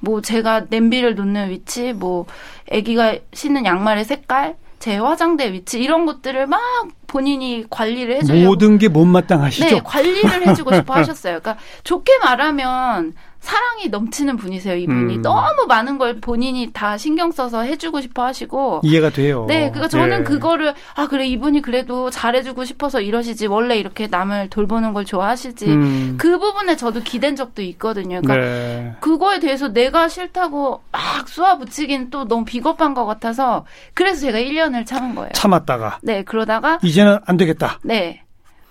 뭐 0.00 0.20
제가 0.20 0.66
냄비를 0.68 1.14
놓는 1.14 1.50
위치, 1.50 1.92
뭐 1.92 2.26
아기가 2.70 3.16
신는 3.32 3.64
양말의 3.64 4.04
색깔, 4.04 4.56
제 4.78 4.98
화장대 4.98 5.52
위치 5.52 5.80
이런 5.80 6.04
것들을 6.04 6.46
막 6.46 6.60
본인이 7.06 7.64
관리를 7.70 8.16
해주려고 8.16 8.44
모든 8.44 8.76
게 8.76 8.88
못마땅하시죠. 8.88 9.66
네, 9.66 9.80
관리를 9.82 10.46
해주고 10.46 10.74
싶어 10.74 10.92
하셨어요. 10.98 11.40
그러니까 11.40 11.56
좋게 11.84 12.18
말하면 12.18 13.14
사랑이 13.44 13.88
넘치는 13.88 14.38
분이세요, 14.38 14.74
이분이. 14.76 15.16
음. 15.16 15.22
너무 15.22 15.66
많은 15.68 15.98
걸 15.98 16.18
본인이 16.18 16.70
다 16.72 16.96
신경 16.96 17.30
써서 17.30 17.60
해주고 17.60 18.00
싶어 18.00 18.24
하시고. 18.24 18.80
이해가 18.82 19.10
돼요. 19.10 19.44
네, 19.46 19.70
그러니까 19.70 19.88
저는 19.88 20.20
예. 20.20 20.22
그거를, 20.24 20.74
아, 20.94 21.06
그래, 21.08 21.26
이분이 21.26 21.60
그래도 21.60 22.08
잘해주고 22.08 22.64
싶어서 22.64 23.02
이러시지. 23.02 23.46
원래 23.46 23.76
이렇게 23.76 24.06
남을 24.06 24.48
돌보는 24.48 24.94
걸 24.94 25.04
좋아하시지. 25.04 25.66
음. 25.66 26.14
그 26.18 26.38
부분에 26.38 26.76
저도 26.76 27.00
기댄 27.02 27.36
적도 27.36 27.60
있거든요. 27.60 28.22
그러니까 28.22 28.46
네. 28.46 28.92
그거에 29.00 29.40
대해서 29.40 29.68
내가 29.68 30.08
싫다고 30.08 30.82
막 30.90 31.28
쏘아 31.28 31.58
붙이긴 31.58 32.08
또 32.08 32.26
너무 32.26 32.46
비겁한 32.46 32.94
것 32.94 33.04
같아서 33.04 33.66
그래서 33.92 34.22
제가 34.22 34.38
1년을 34.38 34.86
참은 34.86 35.14
거예요. 35.14 35.30
참았다가 35.34 35.98
네, 36.02 36.22
그러다가 36.24 36.78
이제는 36.82 37.18
안 37.26 37.36
되겠다. 37.36 37.78
네. 37.82 38.23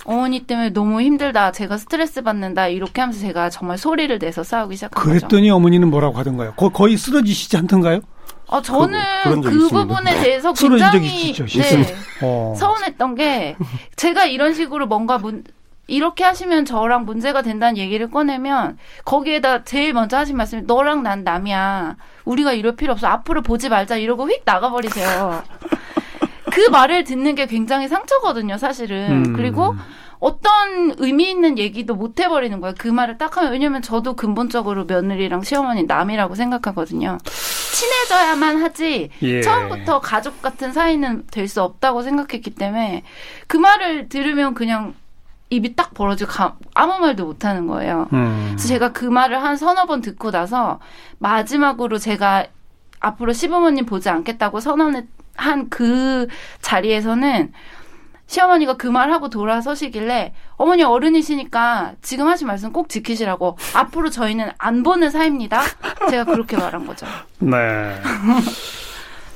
어머니 0.05 0.41
때문에 0.41 0.69
너무 0.71 1.01
힘들다. 1.01 1.51
제가 1.51 1.77
스트레스 1.77 2.21
받는다. 2.21 2.67
이렇게 2.67 3.01
하면서 3.01 3.19
제가 3.21 3.49
정말 3.49 3.77
소리를 3.77 4.17
내서 4.19 4.43
싸우기 4.43 4.75
시작한 4.75 5.01
거죠. 5.01 5.09
그랬더니 5.09 5.49
어머니는 5.49 5.89
뭐라고 5.89 6.17
하던가요? 6.17 6.53
거, 6.55 6.69
거의 6.69 6.97
쓰러지시지 6.97 7.55
않던가요? 7.57 8.01
어, 8.47 8.61
저는 8.61 8.99
그- 9.23 9.41
그. 9.41 9.69
부분에 9.69 10.21
대해서 10.21 10.51
굉장히 10.53 11.29
있죠, 11.29 11.45
네. 11.45 11.85
어. 12.21 12.53
서운했던 12.57 13.15
게 13.15 13.55
제가 13.95 14.25
이런 14.25 14.53
식으로 14.53 14.85
뭔가 14.85 15.17
문, 15.17 15.45
이렇게 15.87 16.23
하시면 16.25 16.65
저랑 16.65 17.05
문제가 17.05 17.41
된다는 17.41 17.77
얘기를 17.77 18.09
꺼내면 18.11 18.77
거기에다 19.05 19.63
제일 19.63 19.93
먼저 19.93 20.17
하신 20.17 20.35
말씀이 20.37 20.63
너랑 20.63 21.03
난 21.03 21.23
남이야. 21.23 21.95
우리가 22.25 22.51
이럴 22.53 22.75
필요 22.75 22.93
없어. 22.93 23.07
앞으로 23.07 23.41
보지 23.41 23.69
말자 23.69 23.95
이러고 23.97 24.27
휙 24.29 24.41
나가버리세요. 24.45 25.43
그 26.51 26.69
말을 26.69 27.03
듣는 27.03 27.35
게 27.35 27.45
굉장히 27.47 27.87
상처거든요, 27.87 28.57
사실은. 28.57 29.25
음. 29.27 29.33
그리고 29.33 29.75
어떤 30.19 30.93
의미 30.97 31.29
있는 31.29 31.57
얘기도 31.57 31.95
못 31.95 32.19
해버리는 32.19 32.59
거예요. 32.61 32.75
그 32.77 32.87
말을 32.87 33.17
딱 33.17 33.35
하면 33.37 33.51
왜냐면 33.51 33.81
저도 33.81 34.15
근본적으로 34.15 34.85
며느리랑 34.85 35.41
시어머니 35.43 35.83
남이라고 35.83 36.35
생각하거든요. 36.35 37.17
친해져야만 37.73 38.61
하지 38.61 39.09
예. 39.21 39.41
처음부터 39.41 39.99
가족 39.99 40.41
같은 40.41 40.71
사이는 40.71 41.25
될 41.31 41.47
수 41.47 41.61
없다고 41.61 42.01
생각했기 42.03 42.51
때문에 42.51 43.03
그 43.47 43.57
말을 43.57 44.07
들으면 44.09 44.53
그냥 44.53 44.93
입이 45.49 45.75
딱 45.75 45.93
벌어지고 45.93 46.31
가- 46.31 46.55
아무 46.73 46.99
말도 46.99 47.25
못 47.25 47.43
하는 47.45 47.67
거예요. 47.67 48.07
음. 48.13 48.45
그래서 48.51 48.67
제가 48.69 48.91
그 48.93 49.05
말을 49.05 49.43
한 49.43 49.57
서너 49.57 49.85
번 49.85 50.01
듣고 50.01 50.31
나서 50.31 50.79
마지막으로 51.19 51.97
제가 51.99 52.45
앞으로 53.01 53.33
시부모님 53.33 53.85
보지 53.85 54.09
않겠다고 54.09 54.61
선언을 54.61 55.05
한 55.35 55.69
그 55.69 56.27
자리에서는 56.61 57.51
시어머니가 58.27 58.77
그 58.77 58.87
말하고 58.87 59.29
돌아서시길래 59.29 60.33
어머니 60.55 60.83
어른이시니까 60.83 61.93
지금 62.01 62.27
하신 62.27 62.47
말씀 62.47 62.71
꼭 62.71 62.89
지키시라고 62.89 63.57
앞으로 63.75 64.09
저희는 64.09 64.49
안 64.57 64.81
보는 64.83 65.09
사이입니다. 65.11 65.61
제가 66.09 66.23
그렇게 66.25 66.57
말한 66.57 66.85
거죠. 66.87 67.05
네. 67.39 67.95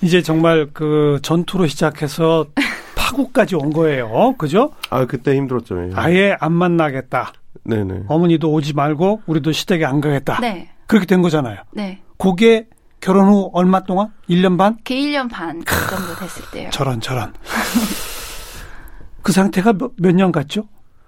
이제 0.01 0.21
정말 0.21 0.69
그 0.73 1.19
전투로 1.21 1.67
시작해서 1.67 2.47
파국까지 2.95 3.55
온 3.55 3.71
거예요. 3.71 4.35
그죠? 4.37 4.71
아 4.89 5.05
그때 5.05 5.35
힘들었죠. 5.35 5.89
예. 5.89 5.91
아예 5.95 6.37
안 6.39 6.53
만나겠다. 6.53 7.33
네네. 7.63 8.03
어머니도 8.07 8.51
오지 8.51 8.73
말고 8.73 9.21
우리도 9.25 9.51
시댁에 9.51 9.85
안 9.85 10.01
가겠다. 10.01 10.39
네, 10.39 10.69
그렇게 10.87 11.05
된 11.05 11.21
거잖아요. 11.21 11.57
네. 11.71 12.01
그게 12.17 12.67
결혼 13.07 13.29
후 13.29 13.49
얼마 13.53 13.79
동안? 13.85 14.09
1년 14.29 14.57
반? 14.57 14.75
그 14.83 14.93
1년 14.93 15.29
반 15.31 15.63
정도 15.63 16.13
됐을 16.19 16.43
때요. 16.51 16.69
저런 16.73 16.99
저런. 16.99 17.31
그 19.23 19.31
상태가 19.31 19.73
몇 19.95 20.11
년 20.13 20.33
갔죠? 20.33 20.63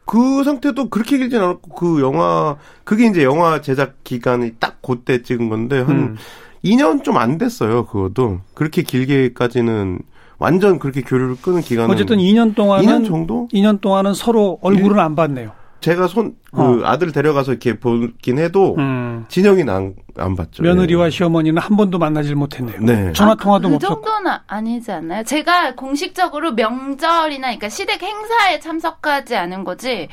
그 0.05 0.45
상태도 0.45 0.89
그렇게 0.89 1.17
길진 1.17 1.41
않았고 1.41 1.75
그 1.75 2.01
영화 2.01 2.55
그게 2.85 3.05
이제 3.07 3.25
영화 3.25 3.59
제작 3.59 4.01
기간이 4.05 4.53
딱 4.59 4.81
그때 4.81 5.21
찍은 5.21 5.49
건데 5.49 5.81
한 5.81 5.89
음. 5.97 6.17
2년 6.63 7.03
좀 7.03 7.17
안 7.17 7.37
됐어요. 7.37 7.85
그것도 7.85 8.39
그렇게 8.53 8.81
길게까지는 8.81 9.99
완전 10.37 10.79
그렇게 10.79 11.01
교류를 11.01 11.35
끄는 11.41 11.59
기간은 11.61 11.93
어쨌든 11.93 12.15
2년 12.19 12.55
동안은 12.55 12.85
2년 13.03 13.05
정도? 13.07 13.49
2년 13.51 13.81
동안은 13.81 14.13
서로 14.13 14.57
얼굴은 14.61 14.97
안 14.99 15.15
봤네요. 15.17 15.51
제가 15.81 16.07
손 16.07 16.35
그 16.51 16.61
어. 16.61 16.81
아들 16.83 17.11
데려가서 17.11 17.51
이렇게 17.51 17.79
보긴 17.79 18.39
해도 18.39 18.75
음. 18.79 19.25
진영이는 19.29 19.71
안, 19.73 19.95
안 20.17 20.35
봤죠. 20.35 20.63
며느리와 20.63 21.07
예. 21.07 21.09
시어머니는 21.11 21.61
한 21.61 21.77
번도 21.77 21.99
만나질 21.99 22.35
못했네요. 22.35 22.79
네. 22.81 23.13
전화 23.13 23.33
아, 23.33 23.35
통화도 23.35 23.67
그못 23.67 23.83
했고. 23.83 23.93
정도는 24.01 24.31
아니지 24.47 24.91
않나요? 24.91 25.23
제가 25.23 25.75
공식적으로 25.75 26.53
명절이나 26.53 27.47
그러니까 27.47 27.69
시댁 27.69 28.01
행사에 28.01 28.59
참석하지 28.59 29.35
않은 29.35 29.63
거지. 29.63 30.09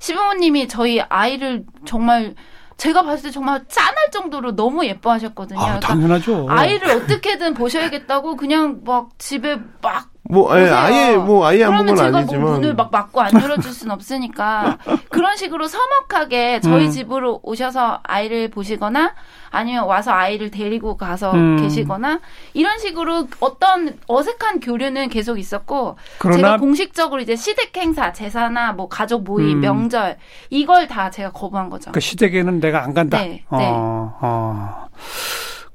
시부모님이 0.00 0.66
저희 0.68 1.00
아이를 1.00 1.64
정말 1.84 2.34
제가 2.76 3.02
봤을 3.02 3.24
때 3.24 3.30
정말 3.30 3.64
짠할 3.68 4.10
정도로 4.10 4.56
너무 4.56 4.84
예뻐하셨거든요. 4.84 5.58
아, 5.60 5.64
그러니까 5.64 5.88
당연하죠. 5.88 6.46
아이를 6.50 6.90
어떻게든 6.90 7.54
보셔야겠다고 7.54 8.36
그냥 8.36 8.80
막 8.84 9.10
집에 9.18 9.56
막 9.80 10.10
뭐 10.28 10.52
아예. 10.52 10.68
아예 10.68 11.16
뭐 11.16 11.46
아예 11.46 11.64
안건 11.64 11.96
제가 11.96 12.18
아니지만 12.18 12.42
뭐 12.42 12.52
문을 12.52 12.74
막 12.74 12.90
막고 12.90 13.20
안 13.20 13.32
열어줄 13.32 13.72
순 13.72 13.90
없으니까 13.90 14.78
그런 15.10 15.36
식으로 15.36 15.68
서먹하게 15.68 16.60
저희 16.60 16.86
음. 16.86 16.90
집으로 16.90 17.40
오셔서 17.42 18.00
아이를 18.02 18.50
보시거나 18.50 19.14
아니면 19.50 19.84
와서 19.84 20.12
아이를 20.12 20.50
데리고 20.50 20.96
가서 20.96 21.32
음. 21.32 21.56
계시거나 21.60 22.20
이런 22.54 22.78
식으로 22.78 23.28
어떤 23.40 23.98
어색한 24.06 24.60
교류는 24.60 25.08
계속 25.08 25.38
있었고 25.38 25.96
그러나 26.18 26.36
제가 26.36 26.56
공식적으로 26.58 27.20
이제 27.20 27.36
시댁 27.36 27.76
행사 27.76 28.12
제사나 28.12 28.72
뭐 28.72 28.88
가족 28.88 29.24
모임 29.24 29.56
음. 29.56 29.60
명절 29.60 30.18
이걸 30.50 30.88
다 30.88 31.10
제가 31.10 31.32
거부한 31.32 31.70
거죠. 31.70 31.92
그 31.92 32.00
시댁에는 32.00 32.60
내가 32.60 32.82
안 32.82 32.94
간다. 32.94 33.18
네, 33.18 33.44
어, 33.48 33.56
네. 33.58 33.68
어. 33.70 34.86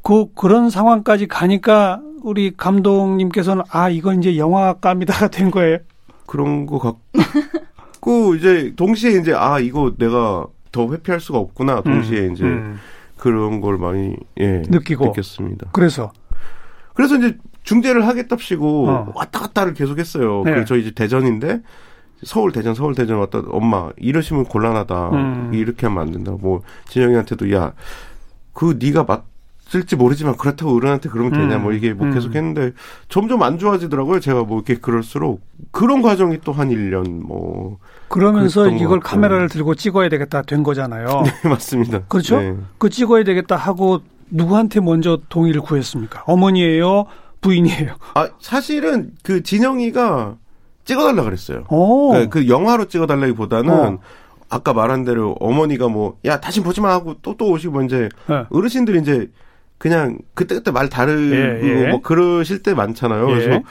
그 0.04 0.34
그런 0.34 0.70
상황까지 0.70 1.28
가니까 1.28 2.02
우리 2.24 2.52
감독님께서는 2.56 3.64
아 3.70 3.90
이건 3.90 4.20
이제 4.20 4.38
영화감이다가 4.38 5.28
된 5.30 5.52
거예요. 5.52 5.78
그런 6.26 6.66
거 6.66 6.80
같고 6.80 8.36
이제 8.36 8.74
동시에 8.76 9.20
이제 9.20 9.34
아 9.34 9.60
이거 9.60 9.94
내가 9.98 10.46
더 10.72 10.92
회피할 10.92 11.20
수가 11.20 11.38
없구나. 11.40 11.82
동시에 11.82 12.28
음, 12.28 12.34
이제 12.34 12.44
음. 12.46 12.80
그런 13.18 13.62
걸 13.62 13.78
많이 13.78 14.16
예 14.40 14.64
느끼고. 14.68 15.08
느꼈습니다. 15.08 15.70
그래서 15.74 16.12
그래서 16.94 17.18
이제 17.18 17.38
중재를 17.64 18.08
하겠답시고 18.08 18.90
어. 18.90 19.12
왔다 19.16 19.40
갔다를 19.40 19.74
계속했어요. 19.74 20.44
네. 20.46 20.56
그 20.56 20.66
저희 20.66 20.84
집 20.84 20.96
대전인데 20.96 21.62
서울 22.24 22.52
대전 22.52 22.74
서울 22.76 22.96
대전 22.96 23.18
왔다 23.20 23.42
엄마 23.50 23.90
이러시면 23.98 24.46
곤란하다. 24.46 25.10
음. 25.10 25.52
이렇게 25.54 25.86
하면 25.88 26.02
안 26.04 26.12
된다. 26.12 26.34
뭐 26.40 26.62
진영이한테도 26.88 27.52
야그 27.52 28.78
네가 28.80 29.04
맞 29.04 29.31
을지 29.74 29.96
모르지만 29.96 30.36
그렇다고 30.38 30.76
어른한테 30.76 31.10
그러면 31.10 31.32
되냐 31.34 31.58
음. 31.58 31.64
뭐 31.64 31.72
이게 31.72 31.94
뭐 31.94 32.08
음. 32.08 32.14
계속 32.14 32.36
했는데 32.36 32.72
점점 33.10 33.42
안 33.44 33.58
좋아지더라고요. 33.58 34.20
제가 34.20 34.44
뭐 34.44 34.58
이렇게 34.58 34.76
그럴수록 34.82 35.42
그런 35.72 36.02
과정이 36.02 36.40
또 36.44 36.52
한 36.52 36.70
1년 36.70 37.22
뭐 37.26 37.78
그러면서 38.10 38.68
이걸. 38.68 39.00
카메라를 39.00 39.48
들고 39.50 39.76
찍어야 39.76 40.10
되겠다 40.10 40.42
된 40.42 40.64
거잖아요. 40.64 41.24
네, 41.44 41.50
맞습니다. 41.50 42.02
그렇죠? 42.10 42.40
네. 42.42 42.56
그 42.78 42.90
찍어야 42.90 43.24
되겠다 43.24 43.56
하고 43.56 44.02
누구한테 44.30 44.80
먼저 44.82 45.20
동의를 45.30 45.62
구했습니까? 45.62 46.24
어머니예요, 46.26 47.06
부인이에요. 47.42 47.96
아 48.16 48.30
사실은 48.40 49.12
그 49.24 49.42
진영이가 49.44 50.36
찍어달라 50.84 51.24
그랬어요. 51.24 51.64
오, 51.70 52.12
그, 52.12 52.30
그 52.30 52.48
영화로 52.50 52.86
찍어달라기보다는 52.86 53.70
어. 53.72 53.98
아까 54.50 54.74
말한 54.74 55.06
대로 55.06 55.36
어머니가 55.40 55.88
뭐 55.88 56.18
야 56.26 56.40
다시 56.42 56.62
보지 56.62 56.82
마 56.82 56.92
하고 56.92 57.16
또 57.22 57.36
또 57.38 57.50
오시고 57.52 57.84
이제 57.84 58.10
네. 58.28 58.44
어르신들이 58.50 59.00
이제 59.00 59.30
그냥 59.82 60.20
그때 60.36 60.54
그때 60.54 60.70
말 60.70 60.90
다르고 60.90 61.36
예, 61.36 61.60
예. 61.64 61.90
뭐 61.90 62.02
그러실 62.02 62.62
때 62.62 62.76
많잖아요. 62.76 63.28
예. 63.32 63.34
그래서 63.34 63.62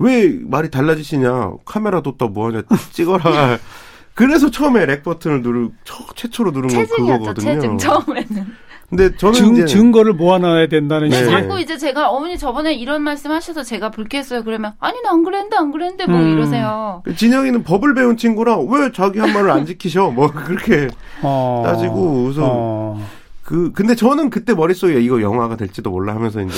왜 0.00 0.36
말이 0.42 0.68
달라지시냐 0.68 1.52
카메라 1.64 2.02
뒀다 2.02 2.26
뭐하냐 2.26 2.62
찍어라. 2.90 3.56
그래서 4.14 4.50
처음에 4.50 4.84
REC 4.84 5.04
버튼을 5.04 5.42
누르 5.42 5.68
처- 5.84 6.04
최초로 6.16 6.50
누른 6.50 6.68
건 6.70 6.86
그거거든요. 6.86 7.34
체증 7.54 7.78
처음에는. 7.78 8.46
근데 8.88 9.16
저는 9.16 9.32
증, 9.34 9.52
이제 9.54 9.66
증거를 9.66 10.14
모아놔야 10.14 10.66
된다는 10.66 11.10
네. 11.10 11.24
자꾸 11.24 11.60
이제 11.60 11.78
제가 11.78 12.08
어머니 12.10 12.36
저번에 12.36 12.74
이런 12.74 13.02
말씀 13.02 13.30
하셔서 13.30 13.62
제가 13.62 13.92
불쾌했어요. 13.92 14.42
그러면 14.42 14.72
아니 14.80 15.00
나 15.02 15.10
안 15.10 15.22
그랬는데 15.22 15.56
안 15.56 15.70
그랬는데 15.70 16.06
뭐 16.06 16.18
음. 16.20 16.30
이러세요. 16.32 17.04
진영이는 17.16 17.62
법을 17.62 17.94
배운 17.94 18.16
친구라 18.16 18.58
왜 18.58 18.90
자기 18.92 19.20
한 19.20 19.32
말을 19.32 19.48
안 19.52 19.64
지키셔? 19.64 20.10
뭐 20.10 20.26
그렇게 20.32 20.88
어, 21.22 21.62
따지고 21.64 22.24
그래서 22.24 22.42
어. 22.44 23.06
그 23.50 23.72
근데 23.72 23.96
저는 23.96 24.30
그때 24.30 24.54
머릿속에 24.54 25.00
이거 25.00 25.20
영화가 25.20 25.56
될지도 25.56 25.90
몰라 25.90 26.14
하면서 26.14 26.40
이제 26.40 26.54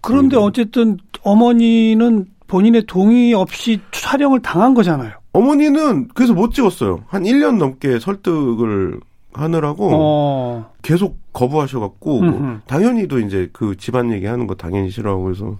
그런데 0.00 0.36
음. 0.36 0.42
어쨌든 0.42 0.98
어머니는 1.22 2.26
본인의 2.48 2.86
동의 2.88 3.32
없이 3.32 3.80
촬영을 3.92 4.42
당한 4.42 4.74
거잖아요. 4.74 5.12
어머니는 5.34 6.08
그래서 6.14 6.34
못 6.34 6.52
찍었어요. 6.52 7.04
한 7.06 7.22
1년 7.22 7.58
넘게 7.58 8.00
설득을 8.00 8.98
하느라고 9.32 9.90
어. 9.92 10.72
계속 10.82 11.16
거부하셔 11.32 11.78
갖고 11.78 12.20
뭐 12.20 12.36
음흠. 12.36 12.60
당연히도 12.66 13.20
이제 13.20 13.48
그 13.52 13.76
집안 13.76 14.10
얘기 14.10 14.26
하는 14.26 14.48
거 14.48 14.56
당연히 14.56 14.90
싫어하고 14.90 15.22
그래서 15.22 15.56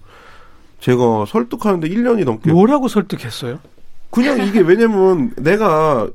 제가 0.81 1.23
설득하는데 1.29 1.87
1년이 1.87 2.25
넘게. 2.25 2.51
뭐라고 2.51 2.89
설득했어요? 2.89 3.57
그냥 4.09 4.45
이게 4.45 4.59
왜냐면 4.59 5.31
내가 5.37 6.09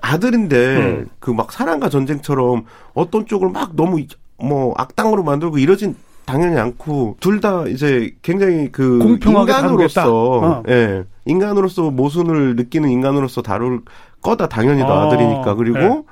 아들인데 0.00 0.76
음. 0.76 1.08
그막 1.18 1.52
사랑과 1.52 1.88
전쟁처럼 1.88 2.64
어떤 2.94 3.26
쪽을 3.26 3.50
막 3.50 3.74
너무 3.74 4.00
뭐 4.38 4.74
악당으로 4.76 5.22
만들고 5.22 5.58
이러진 5.58 5.94
당연히 6.24 6.58
않고 6.58 7.16
둘 7.20 7.40
다 7.40 7.64
이제 7.66 8.14
굉장히 8.22 8.70
그 8.70 9.18
인간으로서 9.24 10.38
어. 10.38 10.62
예 10.68 11.04
인간으로서 11.24 11.90
모순을 11.90 12.56
느끼는 12.56 12.88
인간으로서 12.90 13.42
다룰 13.42 13.82
거다 14.22 14.48
당연히 14.48 14.82
너 14.82 14.92
어. 14.92 15.06
아들이니까 15.06 15.54
그리고 15.54 15.78
네. 15.78 16.02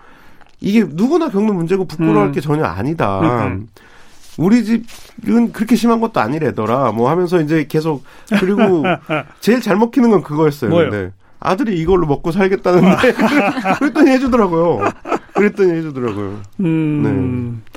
이게 0.61 0.85
누구나 0.89 1.29
겪는 1.29 1.55
문제고 1.55 1.85
부끄러워할 1.87 2.29
음. 2.29 2.33
게 2.33 2.41
전혀 2.41 2.65
아니다. 2.65 3.47
음. 3.47 3.69
우리 4.39 4.65
집은 4.65 5.53
그렇게 5.53 5.77
심한 5.77 6.01
것도 6.01 6.21
아니래더라. 6.21 6.93
뭐 6.93 7.11
하면서 7.11 7.41
이제 7.41 7.67
계속 7.69 8.05
그리고 8.41 8.85
제일 9.41 9.61
잘 9.61 9.77
먹히는 9.77 10.11
건 10.11 10.23
그거였어요. 10.23 10.71
뭐요? 10.71 10.91
근데 10.91 11.13
아들이 11.41 11.79
이걸로 11.79 12.07
먹고 12.07 12.33
살겠다는데 12.33 13.13
그랬더니 13.79 14.11
해주더라고요. 14.11 14.91
그랬더니 15.35 15.73
해주더라고요. 15.73 16.43
음. 16.61 17.63
네. 17.63 17.73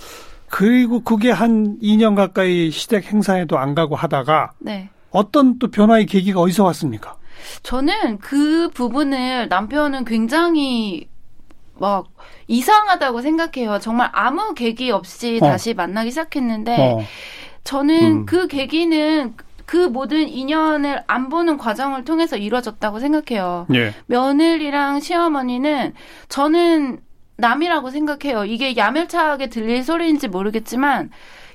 그리고 0.50 1.02
그게 1.02 1.32
한 1.32 1.78
2년 1.80 2.16
가까이 2.16 2.72
시댁 2.72 3.06
행사에도 3.06 3.58
안 3.58 3.74
가고 3.74 3.96
하다가 3.96 4.52
네. 4.60 4.90
어떤 5.10 5.60
또 5.60 5.70
변화의 5.70 6.06
계기가 6.06 6.40
어디서 6.42 6.64
왔습니까? 6.66 7.16
저는 7.64 8.20
그 8.20 8.70
부분을 8.74 9.48
남편은 9.48 10.06
굉장히 10.06 11.08
막 11.80 12.08
이상하다고 12.48 13.22
생각해요. 13.22 13.80
정말 13.80 14.10
아무 14.14 14.54
계기 14.54 14.92
없이 14.92 15.40
어. 15.42 15.48
다시 15.48 15.74
만나기 15.74 16.12
시작했는데 16.12 16.78
어. 16.78 17.00
저는 17.64 18.06
음. 18.06 18.26
그 18.26 18.48
계기는 18.48 19.36
그 19.72 19.78
모든 19.78 20.28
인연을 20.28 21.02
안 21.08 21.30
보는 21.30 21.58
과정을 21.58 22.04
통해서 22.04 22.36
이루어졌다고 22.36 23.00
생각해요. 23.00 23.68
예. 23.74 23.94
며느리랑 24.08 25.00
시어머니는 25.00 25.94
저는 26.28 27.00
남이라고 27.38 27.90
생각해요. 27.90 28.44
이게 28.44 28.76
야멸차게 28.76 29.48
들릴 29.48 29.86
소리인지 29.86 30.28
모르겠지만 30.28 31.10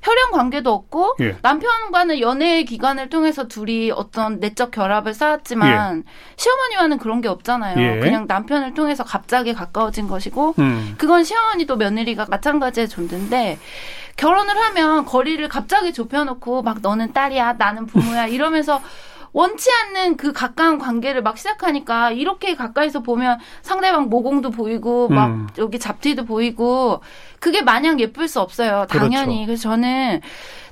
혈연 0.06 0.30
관계도 0.30 0.72
없고 0.72 1.16
예. 1.20 1.36
남편과는 1.42 2.20
연애 2.20 2.62
기간을 2.62 3.08
통해서 3.08 3.48
둘이 3.48 3.90
어떤 3.90 4.38
내적 4.38 4.70
결합을 4.70 5.12
쌓았지만 5.14 5.98
예. 5.98 6.02
시어머니와는 6.36 6.98
그런 6.98 7.20
게 7.20 7.28
없잖아요. 7.28 7.76
예. 7.76 7.98
그냥 7.98 8.26
남편을 8.28 8.74
통해서 8.74 9.02
갑자기 9.02 9.52
가까워진 9.52 10.06
것이고 10.06 10.54
음. 10.60 10.94
그건 10.96 11.24
시어머니도 11.24 11.76
며느리가 11.76 12.26
마찬가지의 12.30 12.88
존재인데 12.88 13.58
결혼을 14.16 14.56
하면 14.56 15.04
거리를 15.04 15.46
갑자기 15.48 15.92
좁혀놓고 15.92 16.62
막 16.62 16.78
너는 16.80 17.12
딸이야 17.12 17.54
나는 17.54 17.86
부모야 17.86 18.28
이러면서 18.28 18.80
원치 19.36 19.68
않는 19.70 20.16
그 20.16 20.32
가까운 20.32 20.78
관계를 20.78 21.22
막 21.22 21.36
시작하니까 21.36 22.10
이렇게 22.10 22.56
가까이서 22.56 23.02
보면 23.02 23.38
상대방 23.60 24.08
모공도 24.08 24.50
보이고 24.50 25.10
막 25.10 25.26
음. 25.26 25.46
여기 25.58 25.78
잡티도 25.78 26.24
보이고 26.24 27.02
그게 27.38 27.60
마냥 27.60 28.00
예쁠 28.00 28.28
수 28.28 28.40
없어요. 28.40 28.86
그렇죠. 28.88 28.98
당연히. 28.98 29.44
그렇죠. 29.44 29.46
그래서 29.46 29.62
저는 29.64 30.22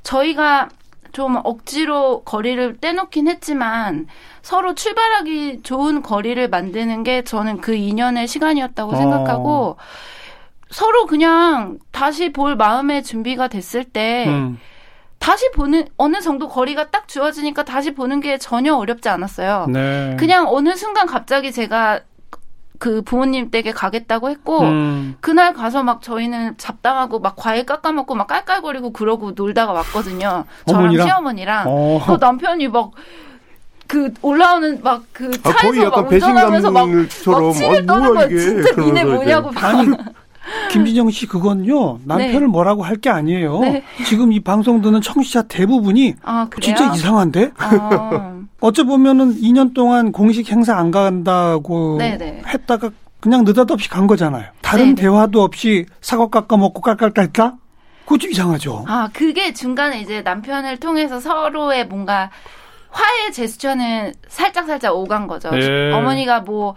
저희가 0.01 0.69
좀 1.11 1.39
억지로 1.43 2.23
거리를 2.23 2.77
떼놓긴 2.77 3.27
했지만 3.27 4.07
서로 4.41 4.73
출발하기 4.73 5.61
좋은 5.61 6.01
거리를 6.01 6.49
만드는 6.49 7.03
게 7.03 7.23
저는 7.23 7.61
그 7.61 7.73
2년의 7.73 8.25
시간이었다고 8.25 8.93
어. 8.93 8.95
생각하고 8.95 9.77
서로 10.71 11.05
그냥 11.05 11.77
다시 11.91 12.33
볼 12.33 12.55
마음의 12.55 13.03
준비가 13.03 13.47
됐을 13.47 13.83
때 13.83 14.25
음. 14.27 14.57
다시 15.19 15.49
보는 15.51 15.87
어느 15.97 16.21
정도 16.21 16.47
거리가 16.47 16.91
딱 16.91 17.07
주어지니까 17.07 17.63
다시 17.65 17.93
보는 17.93 18.19
게 18.21 18.37
전혀 18.37 18.75
어렵지 18.75 19.09
않았어요. 19.09 19.65
네. 19.69 20.15
그냥 20.19 20.47
어느 20.47 20.75
순간 20.75 21.07
갑자기 21.07 21.51
제가 21.51 22.01
그 22.77 23.01
부모님 23.01 23.51
댁에 23.51 23.71
가겠다고 23.71 24.29
했고 24.29 24.59
음. 24.61 25.15
그날 25.21 25.53
가서 25.53 25.81
막 25.81 26.01
저희는 26.01 26.57
잡담하고 26.57 27.19
막 27.19 27.35
과일 27.37 27.65
깎아 27.65 27.91
먹고 27.93 28.15
막 28.15 28.27
깔깔거리고 28.27 28.91
그러고 28.91 29.31
놀다가 29.31 29.71
왔거든요. 29.71 30.43
저랑 30.67 30.81
어머니랑? 30.83 31.07
시어머니랑 31.07 31.65
어. 31.67 32.01
그 32.05 32.17
남편이 32.19 32.67
막그 32.67 34.13
올라오는 34.21 34.81
막 34.83 35.03
그 35.13 35.31
차에서 35.41 35.87
아, 35.87 35.89
막 35.89 36.11
운전하면서 36.11 36.71
막, 36.71 36.89
막 36.89 37.53
침을 37.53 37.85
떠는 37.85 38.13
거야. 38.13 38.27
진짜 38.27 38.81
니네 38.81 39.05
뭐냐고. 39.05 39.51
아니 39.55 39.87
김진영 40.71 41.09
씨 41.11 41.25
그건요 41.27 41.99
남편을 42.05 42.39
네. 42.41 42.45
뭐라고 42.47 42.83
할 42.83 42.95
게 42.97 43.09
아니에요. 43.09 43.59
네. 43.59 43.83
지금 44.07 44.31
이 44.31 44.39
방송 44.39 44.81
듣는 44.81 45.01
청취자 45.01 45.43
대부분이 45.43 46.15
아, 46.23 46.47
진짜 46.61 46.93
이상한데. 46.93 47.51
아. 47.57 48.31
어째 48.61 48.83
보면은 48.83 49.35
2년 49.41 49.73
동안 49.73 50.11
공식 50.11 50.49
행사 50.49 50.75
안 50.77 50.89
간다고 50.91 51.97
네네. 51.99 52.17
네. 52.17 52.41
했다가 52.47 52.89
그냥 53.19 53.43
느닷없이 53.43 53.89
간 53.89 54.07
거잖아요. 54.07 54.45
다른 54.61 54.85
네네. 54.85 54.95
네. 54.95 55.01
대화도 55.01 55.41
없이 55.43 55.85
사과 56.01 56.27
깎아 56.27 56.57
먹고 56.57 56.81
깔깔깔까? 56.81 57.55
그거 58.05 58.17
좀 58.17 58.31
이상하죠. 58.31 58.85
아 58.87 59.09
그게 59.13 59.51
중간에 59.51 59.99
이제 59.99 60.21
남편을 60.21 60.77
통해서 60.79 61.19
서로의 61.19 61.87
뭔가 61.87 62.29
화해 62.91 63.31
제스처는 63.31 64.13
살짝 64.29 64.67
살짝 64.67 64.95
오간 64.95 65.27
거죠. 65.27 65.49
네. 65.51 65.91
어머니가 65.91 66.39
뭐 66.41 66.75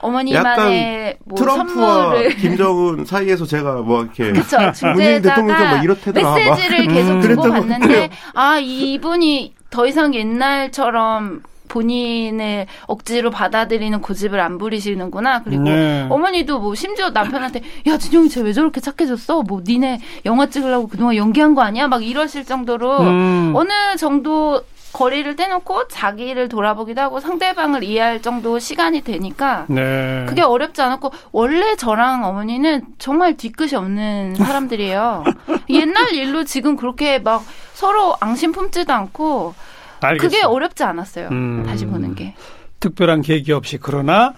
어머니만의 0.00 1.16
뭐 1.24 1.36
트럼프와 1.38 1.94
선물을 1.94 2.36
김정은 2.36 3.04
사이에서 3.04 3.46
제가 3.46 3.76
뭐 3.82 4.02
이렇게 4.02 4.32
그쵸, 4.32 4.58
문재인 4.94 5.22
대통령도 5.22 5.84
이렇대더라 5.84 6.34
메시지를 6.34 6.86
계속 6.88 7.12
음. 7.12 7.22
주고 7.22 7.42
갔는데 7.42 8.10
아 8.34 8.58
이분이 8.58 9.54
더 9.70 9.86
이상 9.86 10.14
옛날처럼 10.14 11.42
본인을 11.68 12.66
억지로 12.86 13.30
받아들이는 13.30 14.00
고집을 14.00 14.38
안 14.38 14.56
부리시는구나. 14.56 15.42
그리고 15.42 15.64
네. 15.64 16.06
어머니도 16.08 16.60
뭐 16.60 16.74
심지어 16.76 17.10
남편한테 17.10 17.60
야 17.88 17.98
진영이 17.98 18.28
쟤 18.28 18.40
왜 18.42 18.52
저렇게 18.52 18.80
착해졌어? 18.80 19.42
뭐 19.42 19.60
니네 19.66 20.00
영화 20.26 20.46
찍으려고 20.46 20.86
그동안 20.86 21.16
연기한 21.16 21.54
거 21.56 21.62
아니야? 21.62 21.88
막 21.88 22.04
이러실 22.04 22.44
정도로 22.44 23.00
음. 23.00 23.52
어느 23.56 23.70
정도 23.98 24.62
거리를 24.96 25.36
떼놓고 25.36 25.88
자기를 25.88 26.48
돌아보기도 26.48 27.02
하고 27.02 27.20
상대방을 27.20 27.84
이해할 27.84 28.22
정도 28.22 28.58
시간이 28.58 29.02
되니까 29.02 29.66
네. 29.68 30.24
그게 30.26 30.40
어렵지 30.40 30.80
않았고 30.80 31.12
원래 31.32 31.76
저랑 31.76 32.24
어머니는 32.24 32.82
정말 32.98 33.36
뒤끝이 33.36 33.74
없는 33.74 34.36
사람들이에요. 34.40 35.24
옛날 35.68 36.14
일로 36.14 36.44
지금 36.44 36.76
그렇게 36.76 37.18
막 37.18 37.44
서로 37.74 38.16
앙심 38.20 38.52
품지도 38.52 38.90
않고 38.90 39.54
알겠어요. 40.00 40.30
그게 40.30 40.42
어렵지 40.42 40.82
않았어요. 40.82 41.28
음. 41.30 41.64
다시 41.66 41.84
보는 41.84 42.14
게. 42.14 42.34
특별한 42.80 43.20
계기 43.20 43.52
없이 43.52 43.76
그러나 43.78 44.32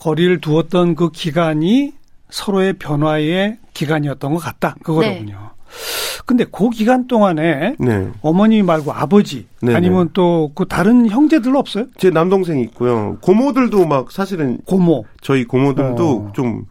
거리를 0.00 0.40
두었던 0.40 0.96
그 0.96 1.12
기간이 1.12 1.92
서로의 2.30 2.72
변화의 2.72 3.58
기간이었던 3.74 4.34
것 4.34 4.38
같다. 4.40 4.74
그거로군요. 4.82 5.38
네. 5.40 5.49
근데 6.26 6.44
그 6.44 6.70
기간 6.70 7.06
동안에 7.06 7.76
네. 7.78 8.08
어머니 8.22 8.62
말고 8.62 8.92
아버지 8.92 9.46
네네. 9.62 9.76
아니면 9.76 10.10
또 10.12 10.50
그 10.54 10.66
다른 10.66 11.08
형제들 11.08 11.56
없어요? 11.56 11.86
제 11.96 12.10
남동생이 12.10 12.62
있고요. 12.62 13.18
고모들도 13.20 13.86
막 13.86 14.10
사실은 14.10 14.58
고모 14.66 15.04
저희 15.20 15.44
고모들도 15.44 16.08
어. 16.10 16.32
좀 16.34 16.66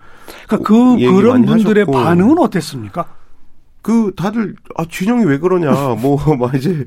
그러니까 0.48 0.68
그 0.68 0.98
그런 0.98 1.46
분들의 1.46 1.84
하셨고. 1.84 1.92
반응은 1.92 2.38
어땠습니까? 2.40 3.06
그 3.82 4.12
다들 4.16 4.56
아 4.76 4.86
준영이 4.88 5.26
왜 5.26 5.38
그러냐 5.40 5.72
뭐막 6.02 6.56
이제 6.56 6.86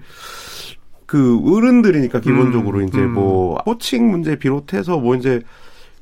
그 1.07 1.41
어른들이니까 1.55 2.21
기본적으로 2.21 2.79
음, 2.81 2.89
이제 2.89 2.99
음. 2.99 3.15
뭐 3.15 3.57
호칭 3.67 4.11
문제 4.11 4.37
비롯해서 4.37 4.99
뭐 4.99 5.15
이제 5.15 5.41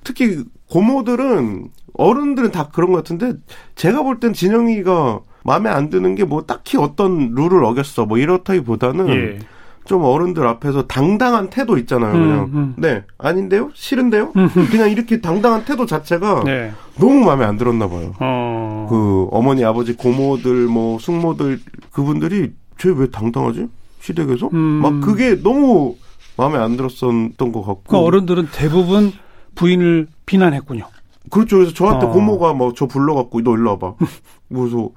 특히 0.05 0.45
고모들은 0.71 1.69
어른들은 1.95 2.51
다 2.53 2.69
그런 2.73 2.91
것 2.93 2.99
같은데 2.99 3.35
제가 3.75 4.03
볼 4.03 4.21
땐 4.21 4.33
진영이가 4.33 5.21
마음에 5.45 5.71
안 5.71 5.91
드는 5.91 6.15
게 6.15 6.25
뭐 6.25 6.43
딱히 6.43 6.77
어떤 6.77 7.35
룰을 7.35 7.65
어겼어 7.65 8.07
뭐 8.07 8.19
이렇다기보다는 8.19 9.09
예. 9.09 9.39
좀 9.87 10.05
어른들 10.05 10.47
앞에서 10.47 10.87
당당한 10.87 11.49
태도 11.51 11.77
있잖아요. 11.79 12.15
음, 12.15 12.21
그냥 12.21 12.51
음. 12.55 12.75
네 12.77 13.03
아닌데요, 13.19 13.71
싫은데요. 13.75 14.33
음. 14.37 14.49
그냥 14.71 14.91
이렇게 14.91 15.21
당당한 15.21 15.65
태도 15.65 15.87
자체가 15.87 16.45
네. 16.45 16.73
너무 16.99 17.25
마음에 17.25 17.45
안 17.45 17.57
들었나 17.57 17.89
봐요. 17.89 18.13
어. 18.21 18.87
그 18.89 19.27
어머니, 19.33 19.65
아버지, 19.65 19.97
고모들, 19.97 20.67
뭐 20.67 20.99
숙모들 20.99 21.61
그분들이 21.93 22.53
쟤 22.79 22.91
왜 22.91 23.09
당당하지? 23.11 23.67
시댁에서 24.01 24.51
음. 24.53 24.59
막 24.59 25.01
그게 25.01 25.43
너무 25.43 25.97
마음에 26.37 26.59
안 26.59 26.77
들었었던 26.77 27.37
것 27.53 27.63
같고. 27.63 27.83
그 27.89 27.97
어른들은 27.97 28.49
대부분 28.53 29.13
부인을 29.57 30.07
비난했군요. 30.27 30.85
그렇죠. 31.31 31.57
그래서 31.57 31.75
저한테 31.75 32.07
어. 32.07 32.11
고모가 32.11 32.55
막저 32.55 32.87
불러갖고 32.87 33.43
너 33.43 33.55
일로 33.57 33.71
와봐. 33.71 33.95
그래서 34.49 34.91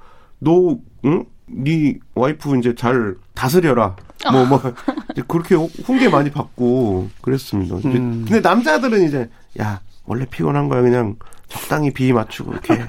너, 0.43 0.77
응? 1.05 1.25
네 1.45 1.97
와이프 2.15 2.57
이제 2.57 2.73
잘 2.75 3.15
다스려라. 3.33 3.95
뭐, 4.31 4.45
뭐, 4.45 4.61
그렇게 5.27 5.55
훈계 5.55 6.09
많이 6.09 6.31
받고 6.31 7.09
그랬습니다. 7.21 7.75
음. 7.75 8.25
근데 8.27 8.39
남자들은 8.39 9.03
이제, 9.05 9.29
야, 9.59 9.81
원래 10.05 10.25
피곤한 10.25 10.69
거야. 10.69 10.81
그냥 10.81 11.15
적당히 11.49 11.91
비 11.91 12.11
맞추고 12.13 12.53
이렇게 12.53 12.85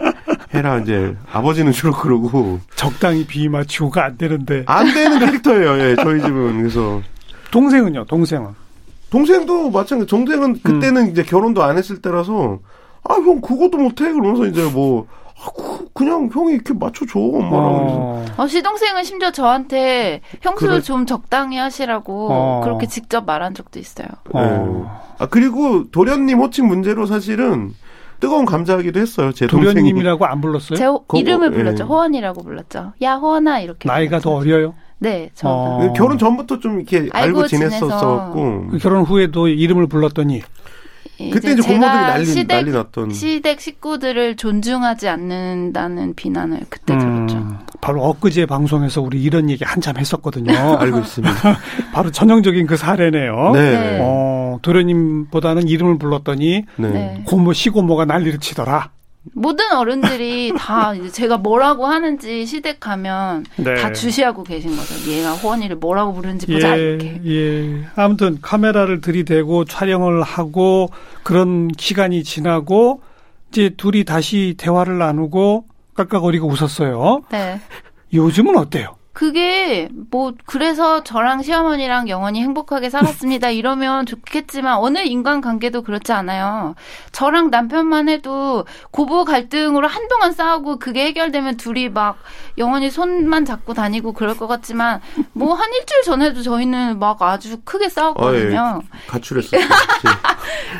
해라. 0.54 0.78
이제 0.78 1.16
아버지는 1.32 1.72
주로 1.72 1.92
그러고. 1.92 2.60
적당히 2.76 3.26
비 3.26 3.48
맞추고가 3.48 4.04
안 4.04 4.16
되는데. 4.16 4.62
안 4.66 4.92
되는 4.94 5.18
캐릭터예요. 5.18 5.78
예, 5.80 5.96
저희 5.96 6.20
집은. 6.20 6.58
그래서. 6.58 7.02
동생은요? 7.50 8.04
동생은? 8.06 8.48
동생도 9.10 9.70
마찬가지. 9.70 10.08
동생은 10.08 10.60
그때는 10.62 11.02
음. 11.06 11.10
이제 11.10 11.22
결혼도 11.22 11.62
안 11.62 11.76
했을 11.78 12.00
때라서 12.00 12.60
아 13.04 13.14
형 13.14 13.40
그것도 13.40 13.76
못해 13.76 14.10
그러면서 14.12 14.46
이제 14.46 14.64
뭐 14.70 15.06
아, 15.38 15.50
그냥 15.94 16.28
형이 16.32 16.54
이렇게 16.54 16.74
맞춰줘 16.74 17.18
엄마랑 17.20 17.54
어. 17.54 18.24
어, 18.36 18.46
시동생은 18.48 19.04
심지어 19.04 19.30
저한테 19.30 20.20
형수 20.42 20.66
그래. 20.66 20.80
좀 20.80 21.06
적당히 21.06 21.56
하시라고 21.56 22.28
어. 22.30 22.60
그렇게 22.64 22.86
직접 22.86 23.24
말한 23.24 23.54
적도 23.54 23.78
있어요. 23.78 24.08
어. 24.32 25.00
아 25.18 25.26
그리고 25.26 25.88
도련님 25.90 26.40
호칭 26.40 26.66
문제로 26.66 27.06
사실은 27.06 27.72
뜨거운 28.18 28.44
감자하기도 28.44 28.98
했어요. 28.98 29.32
제 29.32 29.46
도련님이라고 29.46 30.26
안 30.26 30.40
불렀어요? 30.40 30.76
제 30.76 30.86
호, 30.86 31.04
이름을 31.14 31.52
예. 31.52 31.56
불렀죠. 31.56 31.84
호원이라고 31.84 32.42
불렀죠. 32.42 32.92
야 33.02 33.14
호원아 33.14 33.60
이렇게. 33.60 33.88
나이가 33.88 34.18
불렀죠. 34.18 34.28
더 34.30 34.36
어려요? 34.36 34.74
네, 34.98 35.30
저 35.34 35.48
어. 35.48 35.92
결혼 35.94 36.18
전부터 36.18 36.58
좀 36.60 36.76
이렇게 36.80 37.08
알고, 37.12 37.40
알고 37.40 37.46
지냈었었고 37.46 38.68
그 38.70 38.78
결혼 38.78 39.02
후에도 39.02 39.48
이름을 39.48 39.86
불렀더니 39.86 40.42
그때 41.16 41.52
이제 41.52 41.62
고모들이 41.62 41.80
난리, 41.80 42.26
시댁, 42.26 42.46
난리 42.48 42.70
났던. 42.72 43.12
시댁 43.12 43.60
식구들을 43.60 44.36
존중하지 44.36 45.08
않는다는 45.08 46.14
비난을 46.14 46.62
그때 46.68 46.94
음, 46.94 47.26
들었죠. 47.26 47.58
바로 47.80 48.02
엊그제 48.04 48.46
방송에서 48.46 49.00
우리 49.00 49.22
이런 49.22 49.50
얘기 49.50 49.64
한참 49.64 49.96
했었거든요. 49.96 50.52
알고 50.78 51.00
있습니다. 51.00 51.34
바로 51.92 52.10
전형적인 52.10 52.66
그 52.66 52.76
사례네요. 52.76 53.50
네. 53.52 53.70
네. 53.70 53.98
어, 54.02 54.58
도련님보다는 54.62 55.68
이름을 55.68 55.98
불렀더니 55.98 56.64
네. 56.76 57.22
고모 57.26 57.52
시고모가 57.52 58.06
난리를 58.06 58.40
치더라. 58.40 58.90
모든 59.32 59.72
어른들이 59.72 60.52
다 60.56 60.94
이제 60.94 61.10
제가 61.10 61.38
뭐라고 61.38 61.86
하는지 61.86 62.44
시댁 62.46 62.80
가면 62.80 63.46
네. 63.56 63.74
다 63.76 63.92
주시하고 63.92 64.42
계신 64.44 64.76
거죠. 64.76 65.10
얘가 65.10 65.32
호원이를 65.32 65.76
뭐라고 65.76 66.12
부르는지 66.12 66.46
보자 66.46 66.78
예, 66.78 66.82
이렇게. 66.82 67.20
예. 67.24 67.84
아무튼 67.96 68.38
카메라를 68.40 69.00
들이대고 69.00 69.64
촬영을 69.64 70.22
하고 70.22 70.90
그런 71.22 71.70
시간이 71.78 72.22
지나고 72.22 73.02
이제 73.50 73.70
둘이 73.76 74.04
다시 74.04 74.54
대화를 74.58 74.98
나누고 74.98 75.66
깍깍거리고 75.94 76.48
웃었어요. 76.48 77.22
네. 77.30 77.60
요즘은 78.12 78.56
어때요? 78.56 78.96
그게 79.14 79.88
뭐 80.10 80.34
그래서 80.44 81.04
저랑 81.04 81.42
시어머니랑 81.42 82.08
영원히 82.08 82.42
행복하게 82.42 82.90
살았습니다 82.90 83.50
이러면 83.50 84.06
좋겠지만 84.06 84.78
어느 84.78 84.98
인간관계도 84.98 85.82
그렇지 85.82 86.12
않아요. 86.12 86.74
저랑 87.12 87.50
남편만 87.50 88.08
해도 88.08 88.66
고부 88.90 89.24
갈등으로 89.24 89.86
한동안 89.86 90.32
싸우고 90.32 90.80
그게 90.80 91.06
해결되면 91.06 91.56
둘이 91.56 91.88
막 91.88 92.18
영원히 92.58 92.90
손만 92.90 93.44
잡고 93.44 93.74
다니고 93.74 94.12
그럴 94.12 94.36
것 94.36 94.46
같지만 94.46 95.00
뭐 95.32 95.54
한 95.54 95.72
일주일 95.72 96.02
전에도 96.02 96.42
저희는 96.42 96.98
막 96.98 97.20
아주 97.22 97.58
크게 97.64 97.88
싸웠거든요. 97.88 98.60
아, 98.60 98.80
예. 98.82 98.88
가출했어요. 99.08 99.60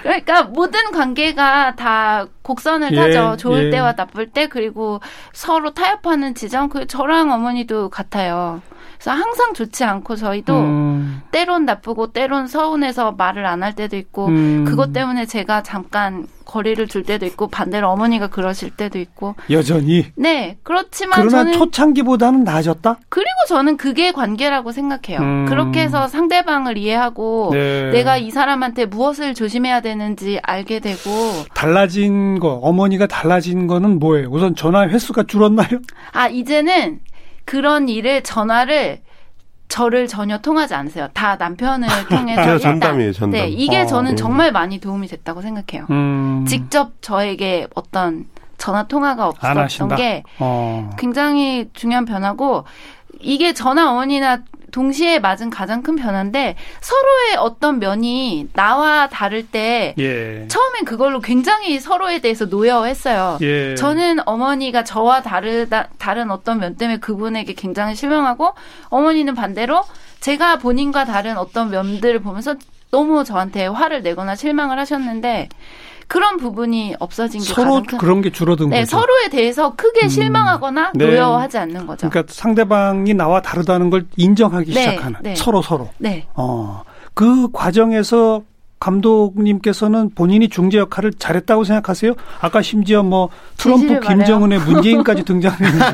그러니까 0.03 0.43
모든 0.45 0.91
관계가 0.93 1.75
다 1.77 2.27
곡선을 2.43 2.93
예, 2.93 2.97
타죠. 2.97 3.37
좋을 3.39 3.67
예. 3.67 3.71
때와 3.71 3.93
나쁠 3.93 4.31
때 4.31 4.49
그리고 4.49 5.01
서로 5.33 5.73
타협하는 5.73 6.35
지점 6.35 6.69
그 6.69 6.87
저랑 6.87 7.31
어머니도 7.33 7.89
같아요. 7.91 8.61
그래서 8.99 9.13
항상 9.13 9.55
좋지 9.55 9.85
않고 9.85 10.17
저희도 10.17 10.55
음. 10.59 11.14
때론 11.35 11.65
나쁘고 11.65 12.13
때론 12.13 12.47
서운해서 12.47 13.13
말을 13.13 13.45
안 13.45 13.65
할 13.65 13.73
때도 13.75 13.97
있고 13.97 14.27
음. 14.27 14.65
그것 14.67 14.93
때문에 14.93 15.27
제가 15.27 15.63
잠깐 15.65 16.27
거리를 16.45 16.87
둘 16.87 17.03
때도 17.03 17.25
있고 17.27 17.49
반대로 17.49 17.89
어머니가 17.91 18.29
그러실 18.29 18.71
때도 18.71 18.99
있고 19.01 19.35
여전히 19.51 20.07
네 20.17 20.59
그렇지만 20.63 21.19
그러나 21.19 21.39
저는 21.45 21.53
초창기보다는 21.55 22.45
나아졌다. 22.45 22.99
그리고 23.09 23.31
저는 23.49 23.77
그게 23.79 24.13
관계라고 24.13 24.71
생각해요. 24.71 25.19
음. 25.21 25.47
그렇게 25.49 25.81
해서 25.81 26.07
상대방을 26.07 26.77
이해하고 26.79 27.51
네. 27.53 27.91
내가 27.91 28.17
이 28.19 28.31
사람한테 28.31 28.85
무엇을 28.87 29.35
조심해야 29.35 29.81
되는지 29.81 30.39
알게 30.43 30.79
되고 30.81 31.09
달라진 31.55 32.39
거 32.39 32.53
어머니가 32.63 33.07
달라진 33.09 33.67
거는 33.67 33.99
뭐예요? 33.99 34.29
우선 34.31 34.55
전화 34.55 34.87
횟수가 34.87 35.25
줄었나요? 35.25 35.81
아 36.13 36.29
이제는 36.29 37.01
그런 37.47 37.89
일을 37.89 38.23
전화를 38.23 39.01
저를 39.75 40.07
전혀 40.07 40.39
통하지 40.39 40.73
않으세요. 40.73 41.09
다 41.15 41.35
남편을 41.35 41.89
통해서 42.09 42.59
전담이에요, 42.59 43.13
전담. 43.13 43.41
네, 43.41 43.49
이게 43.49 43.81
어, 43.81 43.87
저는 43.87 44.13
네. 44.13 44.15
정말 44.17 44.53
많이 44.53 44.79
도움이 44.79 45.09
됐다고 45.09 45.43
생각해요. 45.43 45.89
음. 45.91 46.45
직접 46.47 46.93
저에게 47.01 47.67
어떤 47.75 48.27
전화 48.57 48.85
통화가 48.85 49.27
없었던 49.27 49.97
게 49.97 50.23
어. 50.39 50.91
굉장히 50.97 51.69
중요한 51.73 52.05
변화고 52.05 52.63
이게 53.19 53.53
전화 53.53 53.91
어머니나 53.91 54.43
동시에 54.75 55.21
맞은 55.21 55.51
가장 55.51 55.83
큰 55.83 55.95
변화인데 55.95 56.57
서로의 56.81 57.37
어떤 57.39 57.79
면이 57.79 58.49
나와 58.55 59.09
다를 59.09 59.47
때 59.47 59.95
예. 59.99 60.49
처음엔 60.49 60.85
그걸로 60.85 61.21
굉장히 61.21 61.79
서로에 61.79 62.21
대해서 62.21 62.47
노여워했어요. 62.47 63.39
예. 63.41 63.77
저는 63.77 64.27
어머니가 64.27 64.83
저와 64.83 65.23
다르다 65.23 65.91
다른 65.99 66.33
어떤 66.33 66.59
면 66.59 66.77
때문에 66.77 66.99
그분에게 66.99 67.55
굉장히 67.55 67.95
실망하고 67.95 68.55
어머니는 68.89 69.37
반대로 69.37 69.85
제가 70.19 70.59
본인과 70.59 71.05
다른 71.05 71.39
어떤 71.39 71.71
면들을 71.71 72.19
보면서 72.21 72.57
너무 72.91 73.23
저한테 73.23 73.67
화를 73.67 74.03
내거나 74.03 74.35
실망을 74.35 74.79
하셨는데 74.81 75.51
그런 76.09 76.37
부분이 76.37 76.97
없어진 76.99 77.41
게 77.41 77.47
서로 77.47 77.83
그런 77.99 78.21
게 78.21 78.31
줄어든 78.31 78.71
네, 78.71 78.81
거죠. 78.81 78.99
서로에 78.99 79.29
대해서 79.31 79.75
크게 79.75 80.07
음. 80.07 80.09
실망하거나 80.09 80.93
네. 80.95 81.07
노여워하지 81.07 81.59
않는 81.59 81.87
거죠. 81.87 82.09
그러니까 82.09 82.33
상대방이 82.33 83.15
나와 83.15 83.41
다르다는 83.43 83.91
걸 83.91 84.07
인정하기 84.17 84.73
네. 84.73 84.81
시작하는 84.81 85.19
네. 85.23 85.35
서로 85.35 85.63
서로. 85.63 85.89
네. 85.99 86.27
어. 86.35 86.83
그 87.15 87.51
과정에서 87.53 88.43
감독님께서는 88.81 90.11
본인이 90.15 90.49
중재 90.49 90.79
역할을 90.79 91.15
잘했다고 91.15 91.65
생각하세요? 91.65 92.15
아까 92.41 92.61
심지어 92.61 93.03
뭐 93.03 93.31
트럼프, 93.57 94.01
김정은의 94.01 94.59
문재인까지 94.61 95.25
등장했는데. 95.25 95.85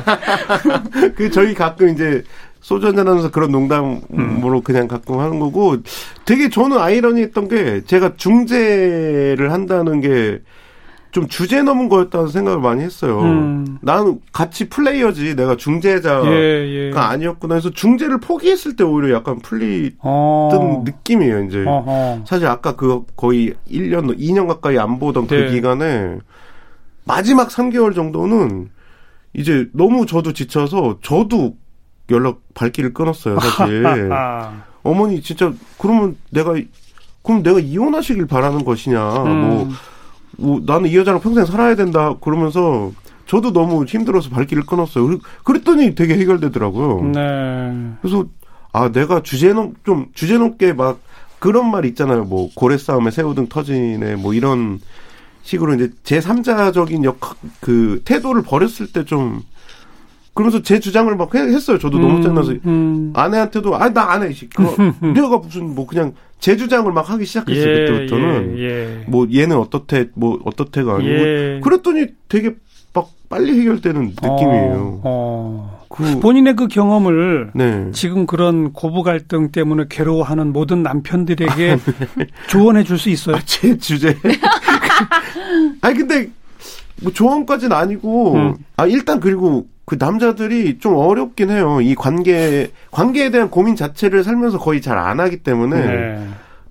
그 1.15 1.31
저희 1.31 1.53
가끔 1.53 1.89
이제 1.89 2.23
소주 2.61 2.87
한잔 2.87 3.07
하면서 3.07 3.31
그런 3.31 3.51
농담으로 3.51 4.01
음. 4.13 4.61
그냥 4.63 4.87
가끔 4.87 5.19
하는 5.19 5.39
거고 5.39 5.77
되게 6.25 6.49
저는 6.49 6.77
아이러니했던 6.77 7.47
게 7.47 7.81
제가 7.85 8.13
중재를 8.15 9.51
한다는 9.51 10.01
게 10.01 10.39
좀 11.11 11.27
주제 11.27 11.61
넘은 11.61 11.89
거였다는 11.89 12.29
생각을 12.29 12.59
많이 12.59 12.83
했어요. 12.83 13.19
음. 13.19 13.77
나는 13.81 14.21
같이 14.31 14.69
플레이어지 14.69 15.35
내가 15.35 15.57
중재자가 15.57 16.25
예, 16.31 16.91
예. 16.91 16.91
아니었구나 16.95 17.55
해서 17.55 17.69
중재를 17.69 18.19
포기했을 18.19 18.77
때 18.77 18.85
오히려 18.85 19.15
약간 19.15 19.39
풀리던 19.39 19.97
어. 19.99 20.83
느낌이에요. 20.85 21.43
이제 21.43 21.63
어허. 21.67 22.23
사실 22.25 22.47
아까 22.47 22.77
그 22.77 23.03
거의 23.17 23.53
1년, 23.69 24.17
2년 24.17 24.47
가까이 24.47 24.77
안 24.77 24.99
보던 24.99 25.27
그 25.27 25.35
네. 25.35 25.45
그 25.45 25.51
기간에 25.51 26.17
마지막 27.03 27.49
3개월 27.49 27.93
정도는 27.93 28.69
이제 29.33 29.67
너무 29.73 30.05
저도 30.05 30.31
지쳐서 30.31 30.99
저도 31.01 31.55
연락 32.11 32.39
발길을 32.53 32.93
끊었어요, 32.93 33.39
사실. 33.39 33.83
어머니 34.83 35.21
진짜 35.21 35.51
그러면 35.77 36.15
내가 36.31 36.55
그럼 37.23 37.43
내가 37.43 37.59
이혼하시길 37.59 38.25
바라는 38.27 38.65
것이냐. 38.65 39.23
음. 39.23 39.41
뭐, 39.47 39.69
뭐 40.37 40.61
나는 40.65 40.89
이 40.89 40.95
여자랑 40.97 41.21
평생 41.21 41.45
살아야 41.45 41.75
된다. 41.75 42.15
그러면서 42.21 42.91
저도 43.27 43.53
너무 43.53 43.85
힘들어서 43.85 44.29
발길을 44.29 44.65
끊었어요. 44.65 45.19
그랬더니 45.43 45.95
되게 45.95 46.15
해결되더라고요. 46.17 47.11
네. 47.11 47.91
그래서 48.01 48.25
아 48.73 48.89
내가 48.91 49.21
주제 49.21 49.53
넘 49.53 49.73
좀 49.85 50.07
주제 50.13 50.37
넘게 50.37 50.73
막 50.73 50.99
그런 51.39 51.69
말 51.71 51.85
있잖아요. 51.85 52.23
뭐 52.25 52.49
고래 52.55 52.77
싸움에 52.77 53.11
새우등 53.11 53.47
터지네 53.49 54.15
뭐 54.15 54.33
이런 54.33 54.79
식으로 55.43 55.75
이제 55.75 55.89
제 56.03 56.19
3자적인 56.19 57.03
역 57.03 57.19
그 57.61 58.01
태도를 58.05 58.41
버렸을 58.43 58.91
때 58.91 59.03
좀 59.05 59.41
그러면서 60.33 60.61
제 60.61 60.79
주장을 60.79 61.13
막 61.15 61.33
했어요. 61.35 61.77
저도 61.77 61.97
음, 61.97 62.01
너무 62.01 62.21
짜증나서 62.21 62.53
음. 62.65 63.11
아내한테도 63.15 63.75
아 63.75 63.89
나 63.89 64.11
안 64.11 64.23
해. 64.23 64.31
그거 64.55 64.75
내가 65.13 65.37
무슨 65.37 65.75
뭐 65.75 65.85
그냥 65.85 66.13
제 66.39 66.55
주장을 66.55 66.89
막 66.91 67.09
하기 67.09 67.25
시작했어요. 67.25 67.69
예, 67.69 67.85
그때부터는 67.85 68.57
예, 68.57 68.63
예. 68.63 69.05
뭐 69.07 69.27
얘는 69.31 69.57
어떻대 69.57 70.07
뭐 70.15 70.39
어떻대가 70.45 70.95
아니고 70.95 71.09
예. 71.09 71.59
그랬더니 71.63 72.07
되게 72.29 72.55
막 72.93 73.09
빨리 73.29 73.59
해결되는 73.59 74.01
느낌이에요. 74.01 75.01
어, 75.03 75.81
어. 75.81 75.81
그, 75.89 76.19
본인의 76.21 76.55
그 76.55 76.67
경험을 76.69 77.51
네. 77.53 77.89
지금 77.91 78.25
그런 78.25 78.71
고부 78.71 79.03
갈등 79.03 79.51
때문에 79.51 79.85
괴로워하는 79.89 80.53
모든 80.53 80.83
남편들에게 80.83 81.71
아, 81.71 81.77
네. 82.17 82.27
조언해 82.47 82.83
줄 82.85 82.97
수 82.97 83.09
있어요. 83.09 83.35
아, 83.35 83.39
제 83.45 83.77
주제. 83.77 84.15
아니 85.81 85.97
근데 85.97 86.29
뭐 87.01 87.11
조언까지는 87.11 87.75
아니고 87.75 88.33
음. 88.35 88.55
아 88.77 88.85
일단 88.85 89.19
그리고 89.19 89.65
그 89.85 89.97
남자들이 89.99 90.79
좀 90.79 90.95
어렵긴 90.95 91.49
해요. 91.49 91.79
이 91.81 91.95
관계 91.95 92.71
관계에 92.91 93.29
대한 93.29 93.49
고민 93.49 93.75
자체를 93.75 94.23
살면서 94.23 94.59
거의 94.59 94.81
잘 94.81 94.97
안 94.97 95.19
하기 95.19 95.37
때문에 95.37 95.85
네. 95.85 96.27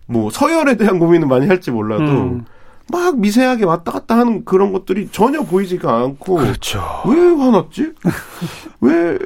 뭐 0.07 0.31
서열에 0.31 0.77
대한 0.77 0.99
고민은 0.99 1.29
많이 1.29 1.47
할지 1.47 1.71
몰라도 1.71 2.05
음. 2.05 2.45
막 2.93 3.19
미세하게 3.19 3.65
왔다 3.67 3.93
갔다 3.93 4.19
하는 4.19 4.45
그런 4.45 4.73
것들이 4.73 5.09
전혀 5.13 5.43
보이지가 5.43 5.97
않고 5.99 6.37
그렇죠. 6.37 6.83
왜 7.07 7.17
화났지? 7.19 7.93
왜 8.81 9.19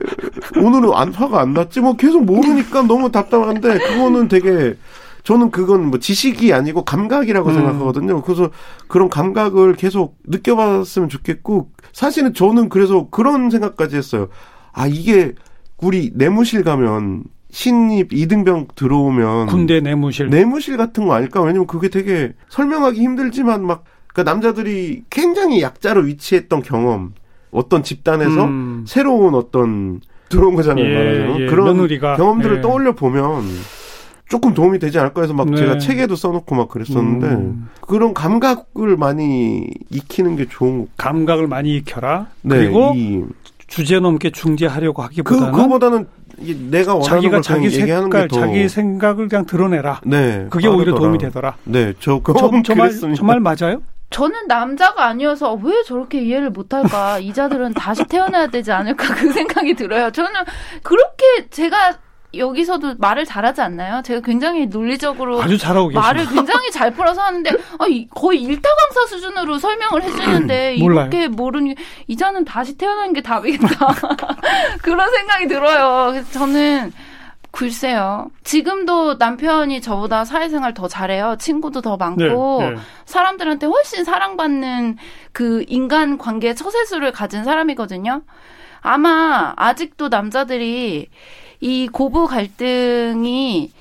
오늘은 0.57 0.91
안 0.93 1.13
화가 1.15 1.41
안 1.41 1.55
났지? 1.55 1.81
뭐 1.81 1.97
계속 1.97 2.25
모르니까 2.25 2.83
너무 2.83 3.11
답답한데 3.11 3.79
그거는 3.79 4.29
되게 4.29 4.77
저는 5.25 5.51
그건 5.51 5.87
뭐 5.87 5.99
지식이 5.99 6.53
아니고 6.53 6.85
감각이라고 6.85 7.49
음. 7.49 7.55
생각하거든요. 7.55 8.23
그래서 8.23 8.51
그런 8.87 9.09
감각을 9.09 9.75
계속 9.75 10.17
느껴봤으면 10.25 11.09
좋겠고 11.09 11.71
사실은 11.93 12.35
저는 12.35 12.69
그래서 12.69 13.09
그런 13.11 13.51
생각까지 13.51 13.97
했어요. 13.97 14.29
아 14.73 14.87
이게 14.87 15.33
우리 15.79 16.11
내무실 16.15 16.63
가면 16.63 17.25
신입 17.51 18.13
이등병 18.13 18.69
들어오면 18.75 19.47
군대 19.47 19.81
내무실 19.81 20.29
내무실 20.29 20.77
같은 20.77 21.07
거 21.07 21.15
아닐까? 21.15 21.41
왜냐면 21.41 21.67
그게 21.67 21.89
되게 21.89 22.35
설명하기 22.49 23.01
힘들지만 23.01 23.65
막 23.65 23.85
그러니까 24.09 24.31
남자들이 24.31 25.05
굉장히 25.09 25.63
약자로 25.63 26.03
위치했던 26.03 26.63
경험, 26.63 27.15
어떤 27.51 27.83
집단에서 27.83 28.45
음. 28.45 28.85
새로운 28.87 29.35
어떤 29.35 30.01
들어온 30.29 30.55
거잖아요, 30.55 30.85
예, 30.85 30.95
말하자면 30.95 31.41
예, 31.41 31.47
그런 31.47 31.67
며느리가, 31.67 32.17
경험들을 32.17 32.59
예. 32.59 32.61
떠올려 32.61 32.93
보면 32.95 33.45
조금 34.29 34.55
도움이 34.55 34.79
되지 34.79 34.99
않을까 34.99 35.23
해서 35.23 35.35
막 35.35 35.51
네. 35.51 35.57
제가 35.57 35.79
책에도 35.79 36.17
써놓고 36.17 36.55
막 36.55 36.69
그랬었는데 36.69 37.27
음. 37.27 37.69
그런 37.81 38.15
감각을 38.15 38.97
많이 38.97 39.69
익히는 39.91 40.37
게 40.37 40.47
좋은 40.49 40.89
감각을 40.97 41.47
많이 41.47 41.77
익혀라. 41.77 42.29
네, 42.43 42.57
그리고 42.57 42.95
주제 43.67 44.01
넘게 44.01 44.31
중재하려고 44.31 45.03
하기보다는 45.03 45.53
그, 45.53 45.63
그보다는 45.63 46.07
내가 46.71 46.95
원하는 46.95 47.03
자기가 47.03 47.41
자기 47.43 47.71
색깔, 47.71 48.29
자기 48.29 48.69
생각을 48.69 49.29
그냥 49.29 49.47
드러내라. 49.47 50.01
네, 50.05 50.47
그게 50.51 50.69
빠르더라. 50.69 50.77
오히려 50.77 50.95
도움이 50.95 51.19
되더라. 51.19 51.57
네, 51.65 51.93
저, 52.01 52.21
저, 52.25 52.63
저, 52.65 52.75
말, 52.75 52.91
저말 53.15 53.41
맞아요? 53.41 53.83
저는 54.11 54.47
남자가 54.47 55.07
아니어서 55.07 55.55
왜 55.55 55.83
저렇게 55.83 56.23
이해를 56.23 56.51
못할까? 56.51 57.19
이자들은 57.19 57.75
다시 57.75 58.05
태어나야 58.05 58.47
되지 58.47 58.71
않을까? 58.71 59.15
그 59.15 59.33
생각이 59.33 59.75
들어요. 59.75 60.11
저는 60.11 60.31
그렇게 60.83 61.49
제가 61.51 61.99
여기서도 62.39 62.95
말을 62.99 63.25
잘하지 63.25 63.61
않나요? 63.61 64.03
제가 64.03 64.21
굉장히 64.21 64.67
논리적으로 64.67 65.43
아주 65.43 65.59
잘하고 65.59 65.89
계십니다. 65.89 66.07
말을 66.07 66.27
굉장히 66.27 66.71
잘 66.71 66.91
풀어서 66.91 67.23
하는데 67.23 67.51
아, 67.51 67.87
거의 68.15 68.43
일타 68.43 68.69
강사 68.69 69.07
수준으로 69.07 69.59
설명을 69.59 70.03
해주는데 70.03 70.75
이렇게 70.79 71.29
모르니 71.29 71.75
이자는 72.07 72.45
다시 72.45 72.77
태어나는 72.77 73.13
게 73.13 73.23
답이겠다 73.23 73.89
그런 74.83 75.11
생각이 75.11 75.49
들어요. 75.49 76.13
그래서 76.13 76.31
저는 76.33 76.93
글쎄요. 77.55 78.31
지금도 78.43 79.15
남편이 79.15 79.81
저보다 79.81 80.25
사회생활 80.25 80.75
더 80.75 80.89
잘해요. 80.89 81.37
친구도 81.39 81.83
더 81.83 81.97
많고 81.97 82.59
네, 82.61 82.71
네. 82.71 82.77
사람들한테 83.05 83.67
훨씬 83.67 84.03
사랑받는 84.03 84.99
그 85.33 85.65
인간 85.69 86.19
관계 86.19 86.53
처세술을 86.53 87.13
가진 87.13 87.45
사람이거든요. 87.45 88.23
아마 88.81 89.55
아직도 89.57 90.09
남자들이 90.09 91.09
이 91.61 91.89
고부 91.89 92.27
갈등이 92.27 93.73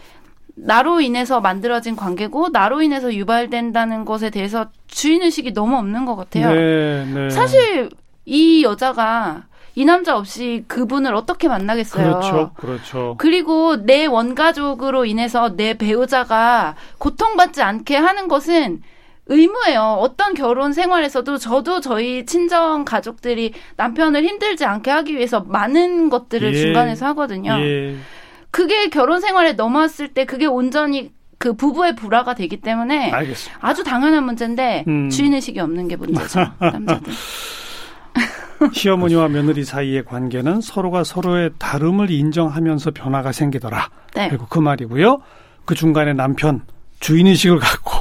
나로 0.56 1.02
인해서 1.02 1.42
만들어진 1.42 1.96
관계고 1.96 2.50
나로 2.50 2.82
인해서 2.82 3.14
유발된다는 3.14 4.06
것에 4.06 4.30
대해서 4.30 4.68
주인의식이 4.88 5.54
너무 5.54 5.78
없는 5.78 6.06
것 6.06 6.16
같아요. 6.16 6.54
네, 6.54 7.06
네. 7.06 7.30
사실 7.30 7.90
이 8.26 8.64
여자가 8.64 9.46
이 9.76 9.86
남자 9.86 10.16
없이 10.16 10.64
그분을 10.68 11.16
어떻게 11.16 11.48
만나겠어요. 11.48 12.20
그렇죠. 12.20 12.52
그렇죠. 12.56 13.16
그리고 13.18 13.84
내 13.84 14.06
원가족으로 14.06 15.06
인해서 15.06 15.56
내 15.56 15.76
배우자가 15.76 16.76
고통받지 17.00 17.64
않게 17.64 17.96
하는 17.96 18.28
것은 18.28 18.84
의무예요. 19.28 19.98
어떤 20.00 20.34
결혼 20.34 20.74
생활에서도 20.74 21.38
저도 21.38 21.80
저희 21.80 22.26
친정 22.26 22.84
가족들이 22.84 23.54
남편을 23.78 24.24
힘들지 24.24 24.66
않게 24.66 24.92
하기 24.92 25.16
위해서 25.16 25.42
많은 25.42 26.10
것들을 26.10 26.54
예. 26.54 26.58
중간에서 26.60 27.06
하거든요. 27.08 27.54
예. 27.60 27.96
그게 28.52 28.90
결혼 28.90 29.22
생활에 29.22 29.54
넘어왔을 29.54 30.10
때 30.10 30.26
그게 30.26 30.46
온전히 30.46 31.12
그 31.38 31.54
부부의 31.54 31.96
불화가 31.96 32.36
되기 32.36 32.62
때문에 32.62 33.12
알겠습니다. 33.12 33.60
아주 33.66 33.84
당연한 33.84 34.26
문제인데 34.26 34.86
음. 34.88 35.10
주인의식이 35.10 35.60
없는 35.60 35.88
게 35.88 35.96
문제죠. 35.96 36.40
남자들. 36.60 37.12
시어머니와 38.72 39.28
며느리 39.28 39.66
사이의 39.66 40.06
관계는 40.06 40.62
서로가 40.62 41.04
서로의 41.04 41.52
다름을 41.58 42.12
인정하면서 42.12 42.92
변화가 42.92 43.32
생기더라. 43.32 43.90
네. 44.16 44.30
그리고 44.30 44.46
그 44.48 44.60
말이고요. 44.60 45.22
그 45.66 45.76
중간에 45.76 46.14
남편 46.14 46.62
주인의식을 47.00 47.60
갖고 47.60 47.93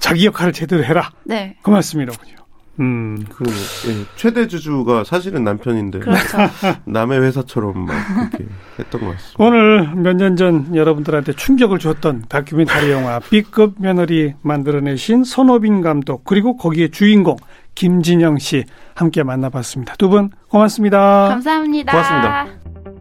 자기 0.00 0.26
역할을 0.26 0.52
제대로 0.52 0.82
해라. 0.84 1.10
네. 1.24 1.56
그 1.62 1.70
말씀이로군요. 1.70 2.34
음. 2.80 3.26
그, 3.28 3.44
예, 3.46 4.04
최대 4.16 4.46
주주가 4.46 5.04
사실은 5.04 5.44
남편인데. 5.44 5.98
그렇죠. 5.98 6.38
남의 6.86 7.20
회사처럼 7.20 7.84
막 7.84 7.94
그렇게 8.30 8.46
했던 8.78 9.00
것 9.02 9.10
같습니다. 9.12 9.36
오늘 9.44 9.94
몇 9.96 10.16
년 10.16 10.34
전 10.36 10.74
여러분들한테 10.74 11.34
충격을 11.34 11.78
줬던 11.78 12.24
다큐멘터리 12.30 12.90
영화 12.90 13.18
B급 13.18 13.74
며느리 13.78 14.32
만들어내신 14.42 15.24
손호빈 15.24 15.82
감독, 15.82 16.24
그리고 16.24 16.56
거기에 16.56 16.88
주인공 16.88 17.36
김진영 17.74 18.38
씨 18.38 18.64
함께 18.94 19.22
만나봤습니다. 19.22 19.96
두 19.96 20.08
분 20.08 20.30
고맙습니다. 20.48 21.28
감사합니다. 21.28 21.92
고맙습니다. 21.92 22.99